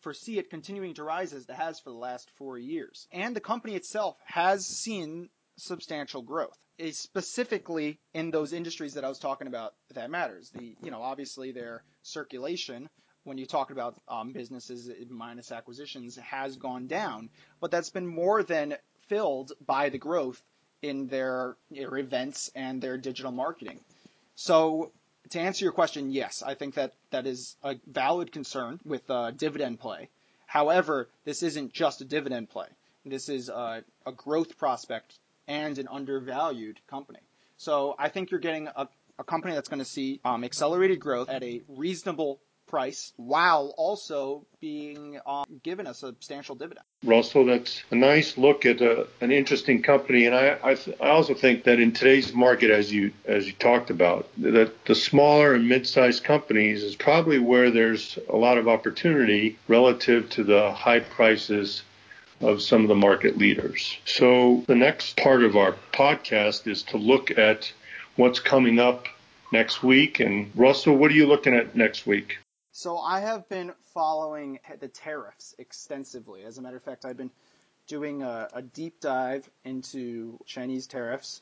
foresee 0.00 0.38
it 0.38 0.50
continuing 0.50 0.94
to 0.94 1.04
rise 1.04 1.32
as 1.32 1.44
it 1.48 1.54
has 1.54 1.80
for 1.80 1.90
the 1.90 1.96
last 1.96 2.30
four 2.36 2.58
years. 2.58 3.08
And 3.12 3.34
the 3.34 3.40
company 3.40 3.74
itself 3.74 4.16
has 4.24 4.66
seen 4.66 5.28
substantial 5.56 6.22
growth, 6.22 6.58
specifically 6.92 7.98
in 8.14 8.30
those 8.30 8.52
industries 8.52 8.94
that 8.94 9.04
I 9.04 9.08
was 9.08 9.18
talking 9.18 9.46
about 9.46 9.74
that 9.94 10.10
matters. 10.10 10.50
The, 10.50 10.76
you 10.82 10.90
know, 10.90 11.02
obviously 11.02 11.52
their 11.52 11.82
circulation, 12.02 12.88
when 13.26 13.38
you 13.38 13.46
talk 13.46 13.70
about 13.70 13.96
um, 14.08 14.32
businesses 14.32 14.88
minus 15.10 15.50
acquisitions, 15.50 16.16
has 16.16 16.56
gone 16.56 16.86
down, 16.86 17.28
but 17.60 17.70
that's 17.72 17.90
been 17.90 18.06
more 18.06 18.42
than 18.42 18.76
filled 19.08 19.52
by 19.66 19.88
the 19.88 19.98
growth 19.98 20.40
in 20.80 21.08
their, 21.08 21.56
their 21.70 21.96
events 21.98 22.50
and 22.54 22.80
their 22.80 22.96
digital 22.96 23.32
marketing. 23.32 23.80
So 24.36 24.92
to 25.30 25.40
answer 25.40 25.64
your 25.64 25.72
question, 25.72 26.10
yes, 26.10 26.42
I 26.46 26.54
think 26.54 26.74
that 26.74 26.92
that 27.10 27.26
is 27.26 27.56
a 27.64 27.76
valid 27.86 28.30
concern 28.30 28.78
with 28.84 29.10
uh, 29.10 29.32
dividend 29.32 29.80
play. 29.80 30.08
However, 30.46 31.08
this 31.24 31.42
isn't 31.42 31.72
just 31.72 32.00
a 32.00 32.04
dividend 32.04 32.48
play. 32.50 32.68
This 33.04 33.28
is 33.28 33.48
a, 33.48 33.82
a 34.06 34.12
growth 34.12 34.56
prospect 34.56 35.18
and 35.48 35.78
an 35.78 35.88
undervalued 35.88 36.78
company. 36.86 37.20
So 37.56 37.96
I 37.98 38.08
think 38.08 38.30
you're 38.30 38.40
getting 38.40 38.68
a, 38.68 38.88
a 39.18 39.24
company 39.24 39.54
that's 39.54 39.68
going 39.68 39.80
to 39.80 39.84
see 39.84 40.20
um, 40.24 40.44
accelerated 40.44 41.00
growth 41.00 41.28
at 41.28 41.42
a 41.42 41.62
reasonable 41.68 42.38
price 42.66 43.12
while 43.16 43.74
also 43.76 44.44
being 44.60 45.18
um, 45.26 45.44
given 45.62 45.86
a 45.86 45.94
substantial 45.94 46.54
dividend. 46.54 46.84
Russell, 47.04 47.46
that's 47.46 47.82
a 47.90 47.94
nice 47.94 48.36
look 48.36 48.66
at 48.66 48.80
a, 48.80 49.06
an 49.20 49.30
interesting 49.30 49.82
company, 49.82 50.26
and 50.26 50.34
I 50.34 50.58
I, 50.62 50.74
th- 50.74 50.96
I, 51.00 51.08
also 51.08 51.34
think 51.34 51.64
that 51.64 51.78
in 51.80 51.92
today's 51.92 52.32
market, 52.32 52.70
as 52.70 52.92
you 52.92 53.12
as 53.24 53.46
you 53.46 53.52
talked 53.52 53.90
about, 53.90 54.28
that 54.38 54.84
the 54.84 54.94
smaller 54.94 55.54
and 55.54 55.68
mid-sized 55.68 56.24
companies 56.24 56.82
is 56.82 56.96
probably 56.96 57.38
where 57.38 57.70
there's 57.70 58.18
a 58.28 58.36
lot 58.36 58.58
of 58.58 58.68
opportunity 58.68 59.58
relative 59.68 60.28
to 60.30 60.44
the 60.44 60.72
high 60.72 61.00
prices 61.00 61.82
of 62.40 62.60
some 62.60 62.82
of 62.82 62.88
the 62.88 62.94
market 62.94 63.38
leaders. 63.38 63.96
So 64.04 64.64
the 64.66 64.74
next 64.74 65.16
part 65.16 65.42
of 65.42 65.56
our 65.56 65.74
podcast 65.92 66.66
is 66.66 66.82
to 66.84 66.98
look 66.98 67.30
at 67.38 67.72
what's 68.16 68.40
coming 68.40 68.78
up 68.78 69.06
next 69.52 69.82
week. 69.82 70.20
And 70.20 70.50
Russell, 70.54 70.96
what 70.96 71.10
are 71.10 71.14
you 71.14 71.26
looking 71.26 71.54
at 71.54 71.76
next 71.76 72.06
week? 72.06 72.38
So 72.78 72.98
I 72.98 73.20
have 73.20 73.48
been 73.48 73.72
following 73.94 74.58
the 74.80 74.88
tariffs 74.88 75.54
extensively. 75.56 76.44
As 76.44 76.58
a 76.58 76.60
matter 76.60 76.76
of 76.76 76.82
fact, 76.82 77.06
I've 77.06 77.16
been 77.16 77.30
doing 77.86 78.22
a, 78.22 78.50
a 78.52 78.60
deep 78.60 79.00
dive 79.00 79.48
into 79.64 80.38
Chinese 80.44 80.86
tariffs. 80.86 81.40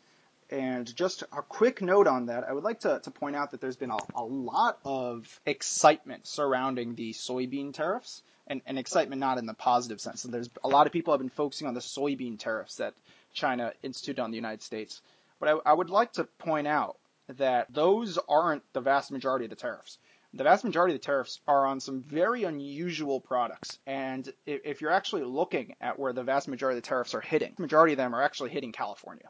And 0.49 0.95
just 0.95 1.23
a 1.23 1.43
quick 1.43 1.83
note 1.83 2.07
on 2.07 2.27
that, 2.27 2.45
I 2.49 2.53
would 2.53 2.63
like 2.63 2.79
to, 2.81 3.01
to 3.03 3.11
point 3.11 3.35
out 3.35 3.51
that 3.51 3.61
there's 3.61 3.75
been 3.75 3.91
a, 3.91 3.99
a 4.15 4.23
lot 4.23 4.79
of 4.85 5.41
excitement 5.45 6.29
surrounding 6.29 6.95
the 6.95 7.13
soybean 7.13 7.75
tariffs, 7.75 8.23
and, 8.47 8.63
and 8.65 8.79
excitement 8.79 9.19
not 9.19 9.37
in 9.37 9.47
the 9.47 9.55
positive 9.55 10.01
sense. 10.01 10.21
So 10.21 10.29
there's 10.29 10.51
a 10.63 10.69
lot 10.69 10.87
of 10.87 10.93
people 10.93 11.13
have 11.15 11.21
been 11.21 11.31
focusing 11.31 11.67
on 11.67 11.75
the 11.75 11.81
soybean 11.81 12.39
tariffs 12.39 12.77
that 12.77 12.95
China 13.33 13.73
instituted 13.83 14.23
on 14.23 14.31
the 14.31 14.37
United 14.37 14.63
States. 14.63 15.03
But 15.41 15.49
I, 15.49 15.71
I 15.71 15.73
would 15.73 15.91
like 15.91 16.13
to 16.13 16.27
point 16.39 16.69
out 16.69 16.97
that 17.27 17.75
those 17.75 18.21
aren't 18.29 18.63
the 18.73 18.81
vast 18.81 19.11
majority 19.11 19.47
of 19.47 19.51
the 19.51 19.57
tariffs 19.57 19.99
the 20.37 20.45
vast 20.45 20.65
majority 20.65 20.95
of 20.95 21.01
the 21.01 21.07
tariffs 21.07 21.41
are 21.47 21.67
on 21.67 21.79
some 21.81 22.03
very 22.03 22.43
unusual 22.43 23.21
products. 23.21 23.79
And 23.87 24.33
if 24.47 24.81
you're 24.81 24.91
actually 24.91 25.23
looking 25.23 25.77
at 25.81 25.99
where 25.99 26.13
the 26.13 26.25
vast 26.25 26.49
majority 26.49 26.77
of 26.77 26.83
the 26.83 26.89
tariffs 26.89 27.15
are 27.15 27.21
hitting, 27.21 27.55
the 27.57 27.63
majority 27.63 27.93
of 27.93 27.99
them 27.99 28.15
are 28.15 28.23
actually 28.23 28.51
hitting 28.51 28.73
California. 28.73 29.29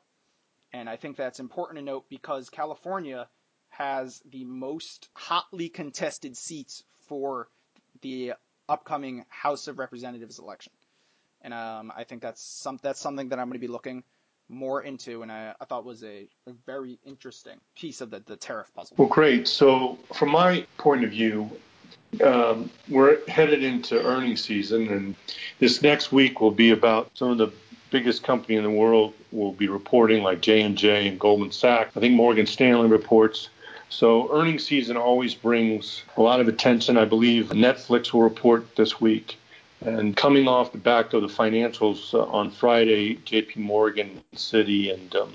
And 0.73 0.89
I 0.89 0.97
think 0.97 1.17
that's 1.17 1.41
important 1.41 1.79
to 1.79 1.85
note 1.85 2.07
because 2.09 2.49
California 2.49 3.29
has 3.69 4.23
the 4.31 4.45
most 4.45 5.09
hotly 5.15 5.69
contested 5.69 6.37
seats 6.37 6.83
for 7.07 7.49
the 8.01 8.33
upcoming 8.69 9.27
House 9.29 9.69
of 9.69 9.79
Representatives 9.79 10.39
election. 10.39 10.73
And 11.43 11.53
um, 11.53 11.93
I 11.95 12.05
think 12.05 12.23
that's 12.23 12.43
some 12.43 12.79
that's 12.83 13.01
something 13.01 13.29
that 13.29 13.39
I'm 13.39 13.49
going 13.49 13.61
to 13.61 13.67
be 13.67 13.69
looking 13.69 14.05
more 14.49 14.83
into, 14.83 15.23
and 15.23 15.33
I, 15.33 15.55
I 15.61 15.65
thought 15.65 15.85
was 15.85 16.03
a, 16.05 16.29
a, 16.47 16.53
very 16.67 16.99
interesting 17.05 17.59
piece 17.77 18.01
of 18.01 18.11
the, 18.11 18.21
the 18.21 18.37
tariff 18.37 18.73
puzzle. 18.75 18.97
Well, 18.99 19.09
great. 19.09 19.49
So, 19.49 19.99
from 20.15 20.31
my 20.31 20.67
point 20.79 21.05
of 21.05 21.11
view, 21.11 21.51
um, 22.23 22.71
we're 22.89 23.27
headed 23.29 23.63
into 23.63 24.05
earnings 24.05 24.43
season, 24.43 24.89
and 24.89 25.15
this 25.59 25.83
next 25.83 26.13
week 26.13 26.41
will 26.41 26.51
be 26.51 26.71
about 26.71 27.11
some 27.15 27.31
of 27.31 27.39
the 27.39 27.53
biggest 27.91 28.23
company 28.23 28.57
in 28.57 28.65
the 28.65 28.71
world 28.71 29.15
will 29.31 29.53
be 29.53 29.69
reporting, 29.69 30.23
like 30.23 30.41
J 30.41 30.63
and 30.63 30.77
J 30.77 31.09
and 31.09 31.19
Goldman 31.19 31.53
Sachs. 31.53 31.97
I 31.97 32.01
think 32.01 32.15
Morgan 32.15 32.47
Stanley 32.47 32.89
reports. 32.89 33.49
So 33.89 34.33
earnings 34.33 34.67
season 34.67 34.97
always 34.97 35.35
brings 35.35 36.03
a 36.17 36.23
lot 36.23 36.41
of 36.41 36.49
attention. 36.49 36.97
I 36.97 37.05
believe 37.05 37.51
Netflix 37.51 38.13
will 38.13 38.23
report 38.23 38.75
this 38.75 39.01
week. 39.01 39.39
And 39.85 40.17
coming 40.17 40.49
off 40.49 40.73
the 40.73 40.79
back 40.79 41.13
of 41.13 41.23
the 41.23 41.29
financials 41.29 42.15
uh, 42.15 42.25
on 42.25 42.51
Friday, 42.51 43.17
J.P. 43.25 43.61
Morgan, 43.61 44.23
Citi, 44.35 44.93
and 44.93 45.15
um, 45.15 45.33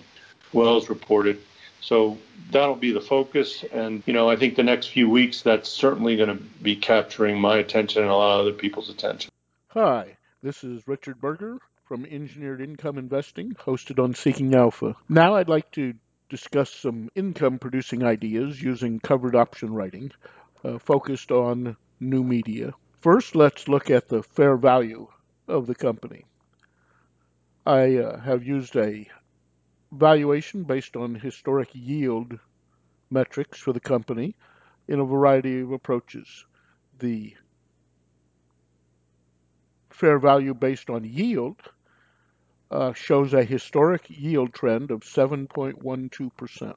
Wells 0.53 0.89
reported. 0.89 1.39
So 1.81 2.17
that'll 2.51 2.75
be 2.75 2.91
the 2.91 3.01
focus. 3.01 3.63
And, 3.71 4.03
you 4.05 4.13
know, 4.13 4.29
I 4.29 4.35
think 4.35 4.55
the 4.55 4.63
next 4.63 4.87
few 4.87 5.09
weeks, 5.09 5.43
that's 5.43 5.69
certainly 5.69 6.17
going 6.17 6.35
to 6.35 6.43
be 6.61 6.75
capturing 6.75 7.39
my 7.39 7.57
attention 7.57 8.01
and 8.01 8.11
a 8.11 8.15
lot 8.15 8.39
of 8.39 8.47
other 8.47 8.53
people's 8.53 8.89
attention. 8.89 9.31
Hi, 9.69 10.17
this 10.41 10.63
is 10.63 10.87
Richard 10.87 11.21
Berger 11.21 11.59
from 11.85 12.05
Engineered 12.05 12.61
Income 12.61 12.97
Investing, 12.97 13.53
hosted 13.53 14.03
on 14.03 14.13
Seeking 14.13 14.55
Alpha. 14.55 14.95
Now 15.07 15.35
I'd 15.35 15.49
like 15.49 15.71
to 15.71 15.93
discuss 16.29 16.71
some 16.71 17.09
income 17.15 17.59
producing 17.59 18.03
ideas 18.03 18.61
using 18.61 18.99
covered 18.99 19.35
option 19.35 19.73
writing 19.73 20.11
uh, 20.63 20.77
focused 20.79 21.31
on 21.31 21.75
new 21.99 22.23
media. 22.23 22.73
First, 23.01 23.33
let's 23.33 23.69
look 23.69 23.89
at 23.89 24.09
the 24.09 24.21
fair 24.21 24.57
value 24.57 25.07
of 25.47 25.67
the 25.67 25.75
company. 25.75 26.25
I 27.65 27.95
uh, 27.95 28.19
have 28.19 28.43
used 28.43 28.75
a 28.75 29.07
valuation 29.93 30.63
based 30.63 30.97
on 30.97 31.15
historic 31.15 31.69
yield 31.73 32.37
metrics 33.09 33.59
for 33.59 33.71
the 33.71 33.79
company 33.79 34.35
in 34.89 34.99
a 34.99 35.05
variety 35.05 35.61
of 35.61 35.71
approaches. 35.71 36.45
The 36.99 37.35
fair 39.89 40.19
value 40.19 40.53
based 40.53 40.89
on 40.89 41.05
yield 41.05 41.61
uh, 42.69 42.91
shows 42.91 43.33
a 43.33 43.45
historic 43.45 44.09
yield 44.09 44.53
trend 44.53 44.91
of 44.91 45.01
7.12%. 45.01 46.75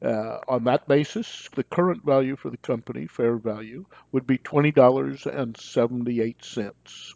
Uh, 0.00 0.38
on 0.46 0.62
that 0.64 0.86
basis, 0.86 1.48
the 1.56 1.64
current 1.64 2.04
value 2.04 2.36
for 2.36 2.50
the 2.50 2.56
company, 2.58 3.06
fair 3.06 3.36
value, 3.36 3.84
would 4.12 4.26
be 4.26 4.38
$20.78. 4.38 7.14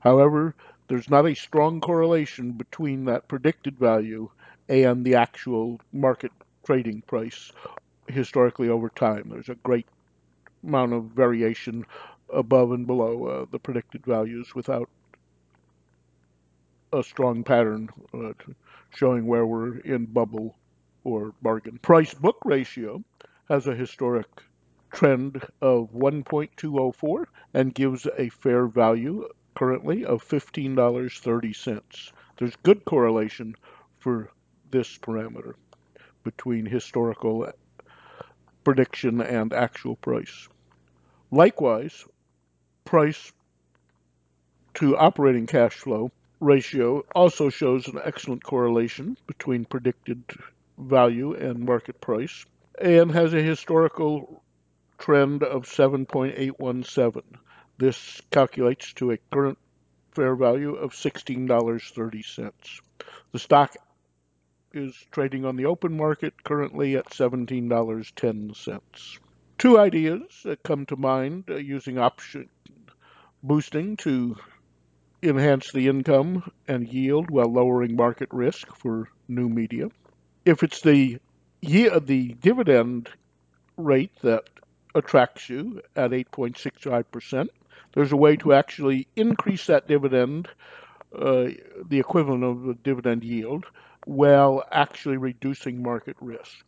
However, 0.00 0.54
there's 0.88 1.10
not 1.10 1.26
a 1.26 1.34
strong 1.34 1.80
correlation 1.80 2.52
between 2.52 3.04
that 3.06 3.28
predicted 3.28 3.78
value 3.78 4.30
and 4.68 5.04
the 5.04 5.16
actual 5.16 5.80
market 5.92 6.30
trading 6.64 7.02
price 7.02 7.50
historically 8.08 8.68
over 8.68 8.88
time. 8.88 9.28
There's 9.28 9.48
a 9.48 9.54
great 9.56 9.86
amount 10.62 10.92
of 10.92 11.04
variation 11.04 11.84
above 12.32 12.70
and 12.72 12.86
below 12.86 13.26
uh, 13.26 13.46
the 13.50 13.58
predicted 13.58 14.06
values 14.06 14.54
without 14.54 14.88
a 16.92 17.02
strong 17.02 17.42
pattern 17.42 17.88
uh, 18.14 18.32
showing 18.90 19.26
where 19.26 19.46
we're 19.46 19.78
in 19.78 20.06
bubble 20.06 20.56
or 21.04 21.32
bargain. 21.42 21.78
Price 21.78 22.14
book 22.14 22.38
ratio 22.44 23.02
has 23.48 23.66
a 23.66 23.74
historic 23.74 24.26
trend 24.92 25.42
of 25.60 25.92
1.204 25.92 27.24
and 27.54 27.74
gives 27.74 28.06
a 28.18 28.28
fair 28.28 28.66
value 28.66 29.28
currently 29.54 30.04
of 30.04 30.26
$15.30. 30.26 32.12
There's 32.38 32.56
good 32.56 32.84
correlation 32.84 33.54
for 33.98 34.30
this 34.70 34.98
parameter 34.98 35.54
between 36.24 36.66
historical 36.66 37.52
prediction 38.64 39.20
and 39.20 39.52
actual 39.52 39.96
price. 39.96 40.48
Likewise, 41.30 42.04
price 42.84 43.32
to 44.74 44.96
operating 44.96 45.46
cash 45.46 45.74
flow 45.74 46.10
ratio 46.40 47.04
also 47.14 47.48
shows 47.48 47.86
an 47.88 48.00
excellent 48.04 48.42
correlation 48.42 49.16
between 49.26 49.64
predicted 49.64 50.22
value 50.78 51.34
and 51.34 51.60
market 51.60 52.00
price 52.00 52.44
and 52.80 53.12
has 53.12 53.34
a 53.34 53.42
historical 53.42 54.42
trend 54.98 55.42
of 55.42 55.64
7.817. 55.64 57.22
This 57.78 58.20
calculates 58.30 58.92
to 58.94 59.10
a 59.10 59.18
current 59.30 59.58
fair 60.12 60.36
value 60.36 60.74
of 60.74 60.92
$16.30. 60.92 62.80
The 63.32 63.38
stock 63.38 63.76
is 64.72 64.94
trading 65.10 65.44
on 65.44 65.56
the 65.56 65.66
open 65.66 65.96
market 65.96 66.44
currently 66.44 66.96
at 66.96 67.10
$17.10. 67.10 69.18
Two 69.58 69.78
ideas 69.78 70.22
that 70.44 70.62
come 70.62 70.86
to 70.86 70.96
mind 70.96 71.44
uh, 71.48 71.56
using 71.56 71.98
option 71.98 72.48
boosting 73.42 73.96
to 73.96 74.36
enhance 75.22 75.72
the 75.72 75.88
income 75.88 76.50
and 76.68 76.88
yield 76.88 77.30
while 77.30 77.52
lowering 77.52 77.96
market 77.96 78.28
risk 78.32 78.74
for 78.76 79.08
new 79.28 79.48
media. 79.48 79.88
If 80.44 80.62
it's 80.62 80.80
the 80.80 81.18
year 81.60 82.00
the 82.00 82.34
dividend 82.40 83.10
rate 83.76 84.12
that 84.22 84.44
attracts 84.94 85.48
you 85.48 85.80
at 85.94 86.10
8.65%, 86.10 87.48
there's 87.94 88.12
a 88.12 88.16
way 88.16 88.36
to 88.36 88.52
actually 88.52 89.06
increase 89.16 89.66
that 89.66 89.86
dividend, 89.86 90.48
uh, 91.16 91.48
the 91.88 92.00
equivalent 92.00 92.42
of 92.44 92.62
the 92.62 92.74
dividend 92.74 93.22
yield, 93.22 93.66
while 94.04 94.64
actually 94.72 95.16
reducing 95.16 95.82
market 95.82 96.16
risk. 96.20 96.64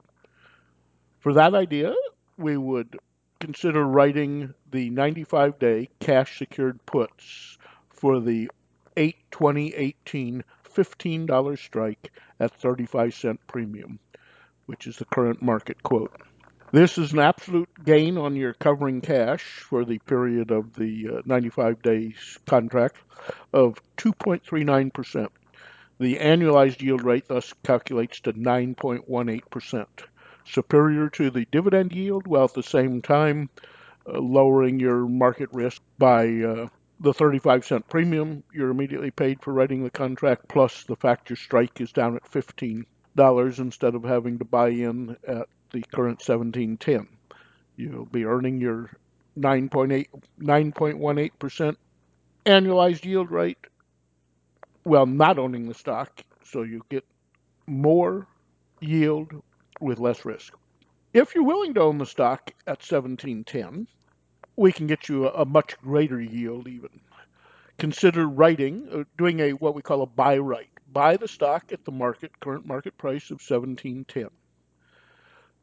For 1.18 1.32
that 1.32 1.54
idea, 1.54 1.94
we 2.36 2.56
would 2.56 2.98
consider 3.40 3.84
writing 3.84 4.54
the 4.70 4.90
95 4.90 5.58
day 5.58 5.88
cash 5.98 6.38
secured 6.38 6.84
puts 6.86 7.58
for 7.90 8.20
the 8.20 8.50
8 8.96 9.16
2018 9.32 10.44
$15 10.74 11.58
strike 11.58 12.12
at 12.40 12.50
35 12.52 13.14
cent 13.14 13.40
premium, 13.46 13.98
which 14.66 14.86
is 14.86 14.96
the 14.96 15.04
current 15.06 15.40
market 15.40 15.82
quote. 15.82 16.12
This 16.72 16.98
is 16.98 17.12
an 17.12 17.20
absolute 17.20 17.68
gain 17.84 18.18
on 18.18 18.34
your 18.34 18.54
covering 18.54 19.00
cash 19.00 19.60
for 19.60 19.84
the 19.84 19.98
period 20.00 20.50
of 20.50 20.74
the 20.74 21.08
uh, 21.18 21.22
95 21.24 21.80
days 21.82 22.38
contract 22.46 22.96
of 23.52 23.80
2.39%. 23.96 25.28
The 26.00 26.16
annualized 26.16 26.82
yield 26.82 27.04
rate 27.04 27.28
thus 27.28 27.54
calculates 27.62 28.18
to 28.22 28.32
9.18%, 28.32 29.86
superior 30.44 31.08
to 31.10 31.30
the 31.30 31.46
dividend 31.52 31.92
yield, 31.92 32.26
while 32.26 32.46
at 32.46 32.54
the 32.54 32.64
same 32.64 33.00
time 33.00 33.48
uh, 34.06 34.18
lowering 34.18 34.80
your 34.80 35.06
market 35.06 35.50
risk 35.52 35.80
by 35.98 36.26
uh, 36.42 36.66
the 37.04 37.12
35 37.12 37.64
cent 37.66 37.88
premium 37.88 38.42
you're 38.52 38.70
immediately 38.70 39.10
paid 39.10 39.40
for 39.42 39.52
writing 39.52 39.84
the 39.84 39.90
contract, 39.90 40.48
plus 40.48 40.84
the 40.84 40.96
fact 40.96 41.28
your 41.28 41.36
strike 41.36 41.80
is 41.80 41.92
down 41.92 42.16
at 42.16 42.24
$15 42.24 43.58
instead 43.58 43.94
of 43.94 44.02
having 44.02 44.38
to 44.38 44.44
buy 44.44 44.70
in 44.70 45.16
at 45.28 45.46
the 45.70 45.82
current 45.92 46.18
1710. 46.26 47.06
You'll 47.76 48.06
be 48.06 48.24
earning 48.24 48.58
your 48.58 48.90
9.8 49.38 50.06
9.18% 50.40 51.76
annualized 52.46 53.04
yield 53.04 53.30
rate 53.30 53.58
while 54.84 55.06
not 55.06 55.38
owning 55.38 55.68
the 55.68 55.74
stock, 55.74 56.22
so 56.42 56.62
you 56.62 56.82
get 56.88 57.04
more 57.66 58.26
yield 58.80 59.42
with 59.80 59.98
less 59.98 60.24
risk. 60.24 60.54
If 61.12 61.34
you're 61.34 61.44
willing 61.44 61.74
to 61.74 61.80
own 61.82 61.98
the 61.98 62.06
stock 62.06 62.50
at 62.66 62.82
1710, 62.82 63.86
we 64.56 64.72
can 64.72 64.86
get 64.86 65.08
you 65.08 65.26
a, 65.26 65.42
a 65.42 65.44
much 65.44 65.76
greater 65.78 66.20
yield 66.20 66.68
even. 66.68 67.00
Consider 67.78 68.28
writing, 68.28 68.88
uh, 68.92 69.02
doing 69.18 69.40
a 69.40 69.52
what 69.52 69.74
we 69.74 69.82
call 69.82 70.02
a 70.02 70.06
buy 70.06 70.38
right. 70.38 70.68
Buy 70.92 71.16
the 71.16 71.26
stock 71.26 71.72
at 71.72 71.84
the 71.84 71.92
market 71.92 72.38
current 72.40 72.66
market 72.66 72.96
price 72.96 73.30
of 73.30 73.40
1710. 73.40 74.28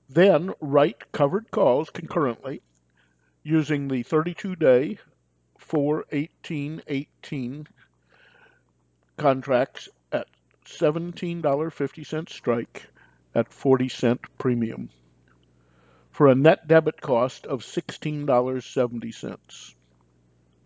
Then 0.10 0.54
write 0.60 1.12
covered 1.14 1.50
calls 1.52 1.90
concurrently 1.90 2.62
using 3.44 3.88
the 3.88 4.04
32 4.04 4.58
day 4.58 5.00
41818 5.58 7.68
contracts 9.18 9.88
at 10.12 10.28
$17.50 10.66 12.30
strike 12.30 12.88
at 13.34 13.54
40 13.54 13.88
cent 13.88 14.20
premium 14.38 14.90
for 16.22 16.28
a 16.28 16.36
net 16.36 16.68
debit 16.68 17.02
cost 17.02 17.48
of 17.48 17.64
$16.70. 17.64 19.74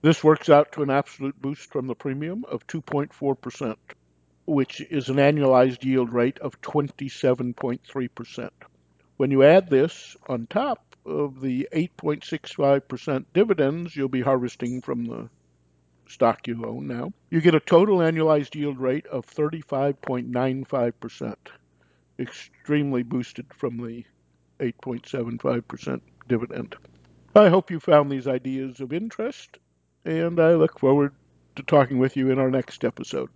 This 0.02 0.22
works 0.22 0.50
out 0.50 0.74
to 0.74 0.84
an 0.84 0.89
absolute 0.89 1.41
boost 1.41 1.72
from 1.72 1.88
the 1.88 1.96
premium 1.96 2.44
of 2.50 2.68
2.4%, 2.68 3.78
which 4.48 4.82
is 4.82 5.08
an 5.08 5.15
annualized 5.15 5.86
yield 5.86 6.12
rate 6.12 6.38
of 6.39 6.60
27.3%. 6.60 8.50
When 9.15 9.32
you 9.32 9.44
add 9.44 9.70
this 9.70 10.18
on 10.28 10.46
top 10.48 10.94
of 11.06 11.39
the 11.39 11.70
8.65% 11.72 13.24
dividends 13.34 13.96
you'll 13.96 14.10
be 14.10 14.20
harvesting 14.20 14.82
from 14.82 15.06
the 15.06 15.30
stock 16.06 16.50
you 16.50 16.65
own 16.65 16.86
now, 16.86 17.13
you 17.30 17.39
get 17.39 17.56
a 17.56 17.62
total 17.62 18.00
annualized 18.00 18.56
yield 18.56 18.78
rate 18.78 19.08
of 19.08 19.26
35.95%, 19.26 21.36
extremely 22.20 23.04
boosted 23.04 23.46
from 23.54 23.78
the 23.78 24.04
8.75% 24.60 26.02
dividend. 26.28 26.76
I 27.36 27.50
hope 27.50 27.72
you 27.72 27.80
found 27.80 28.12
these 28.12 28.28
ideas 28.28 28.80
of 28.80 28.94
interest, 28.94 29.58
and 30.06 30.39
I 30.39 30.54
look 30.54 30.80
forward 30.80 31.13
to 31.56 31.63
talking 31.63 32.00
with 32.00 32.15
you 32.15 32.32
in 32.32 32.39
our 32.39 32.50
next 32.50 32.84
episode. 32.84 33.30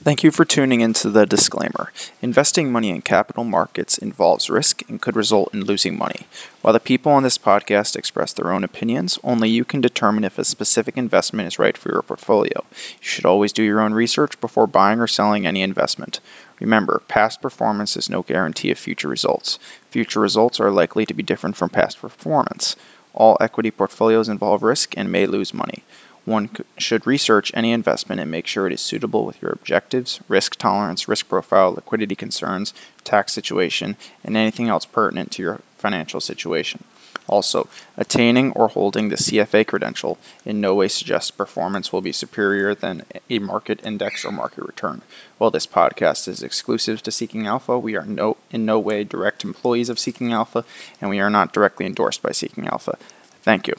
Thank 0.00 0.22
you 0.22 0.30
for 0.30 0.44
tuning 0.44 0.80
into 0.80 1.10
the 1.10 1.26
disclaimer. 1.26 1.92
Investing 2.22 2.70
money 2.70 2.90
in 2.90 3.02
capital 3.02 3.42
markets 3.42 3.98
involves 3.98 4.48
risk 4.48 4.88
and 4.88 5.02
could 5.02 5.16
result 5.16 5.52
in 5.52 5.64
losing 5.64 5.98
money. 5.98 6.24
While 6.62 6.72
the 6.72 6.78
people 6.78 7.12
on 7.12 7.24
this 7.24 7.36
podcast 7.36 7.96
express 7.96 8.32
their 8.32 8.52
own 8.52 8.62
opinions, 8.62 9.18
only 9.24 9.50
you 9.50 9.64
can 9.64 9.80
determine 9.80 10.22
if 10.22 10.38
a 10.38 10.44
specific 10.44 10.96
investment 10.96 11.48
is 11.48 11.58
right 11.58 11.76
for 11.76 11.90
your 11.90 12.02
portfolio. 12.02 12.64
You 12.70 13.08
should 13.08 13.26
always 13.26 13.52
do 13.52 13.64
your 13.64 13.80
own 13.80 13.92
research 13.92 14.40
before 14.40 14.68
buying 14.68 15.00
or 15.00 15.08
selling 15.08 15.46
any 15.46 15.62
investment. 15.62 16.20
Remember, 16.60 17.02
past 17.08 17.40
performance 17.40 17.96
is 17.96 18.10
no 18.10 18.22
guarantee 18.22 18.70
of 18.70 18.78
future 18.78 19.08
results. 19.08 19.58
Future 19.90 20.20
results 20.20 20.60
are 20.60 20.70
likely 20.70 21.06
to 21.06 21.14
be 21.14 21.22
different 21.22 21.56
from 21.56 21.70
past 21.70 22.00
performance. 22.00 22.76
All 23.14 23.36
equity 23.40 23.70
portfolios 23.70 24.28
involve 24.28 24.62
risk 24.62 24.94
and 24.96 25.12
may 25.12 25.26
lose 25.26 25.54
money. 25.54 25.84
One 26.24 26.50
should 26.76 27.06
research 27.06 27.52
any 27.54 27.72
investment 27.72 28.20
and 28.20 28.30
make 28.30 28.46
sure 28.46 28.66
it 28.66 28.72
is 28.72 28.82
suitable 28.82 29.24
with 29.24 29.40
your 29.40 29.52
objectives, 29.52 30.20
risk 30.28 30.56
tolerance, 30.56 31.08
risk 31.08 31.28
profile, 31.28 31.72
liquidity 31.72 32.16
concerns, 32.16 32.74
tax 33.02 33.32
situation, 33.32 33.96
and 34.24 34.36
anything 34.36 34.68
else 34.68 34.84
pertinent 34.84 35.32
to 35.32 35.42
your 35.42 35.60
financial 35.78 36.20
situation. 36.20 36.84
Also, 37.28 37.68
attaining 37.96 38.52
or 38.52 38.68
holding 38.68 39.08
the 39.08 39.16
CFA 39.16 39.66
credential 39.66 40.18
in 40.44 40.60
no 40.60 40.74
way 40.74 40.88
suggests 40.88 41.30
performance 41.30 41.92
will 41.92 42.00
be 42.00 42.12
superior 42.12 42.74
than 42.74 43.04
a 43.28 43.38
market 43.38 43.80
index 43.84 44.24
or 44.24 44.32
market 44.32 44.64
return. 44.64 45.02
While 45.36 45.50
this 45.50 45.66
podcast 45.66 46.26
is 46.28 46.42
exclusive 46.42 47.02
to 47.02 47.12
Seeking 47.12 47.46
Alpha, 47.46 47.78
we 47.78 47.96
are 47.96 48.06
no, 48.06 48.36
in 48.50 48.64
no 48.64 48.78
way 48.78 49.04
direct 49.04 49.44
employees 49.44 49.90
of 49.90 49.98
Seeking 49.98 50.32
Alpha, 50.32 50.64
and 51.00 51.10
we 51.10 51.20
are 51.20 51.30
not 51.30 51.52
directly 51.52 51.86
endorsed 51.86 52.22
by 52.22 52.32
Seeking 52.32 52.66
Alpha. 52.66 52.96
Thank 53.42 53.68
you. 53.68 53.74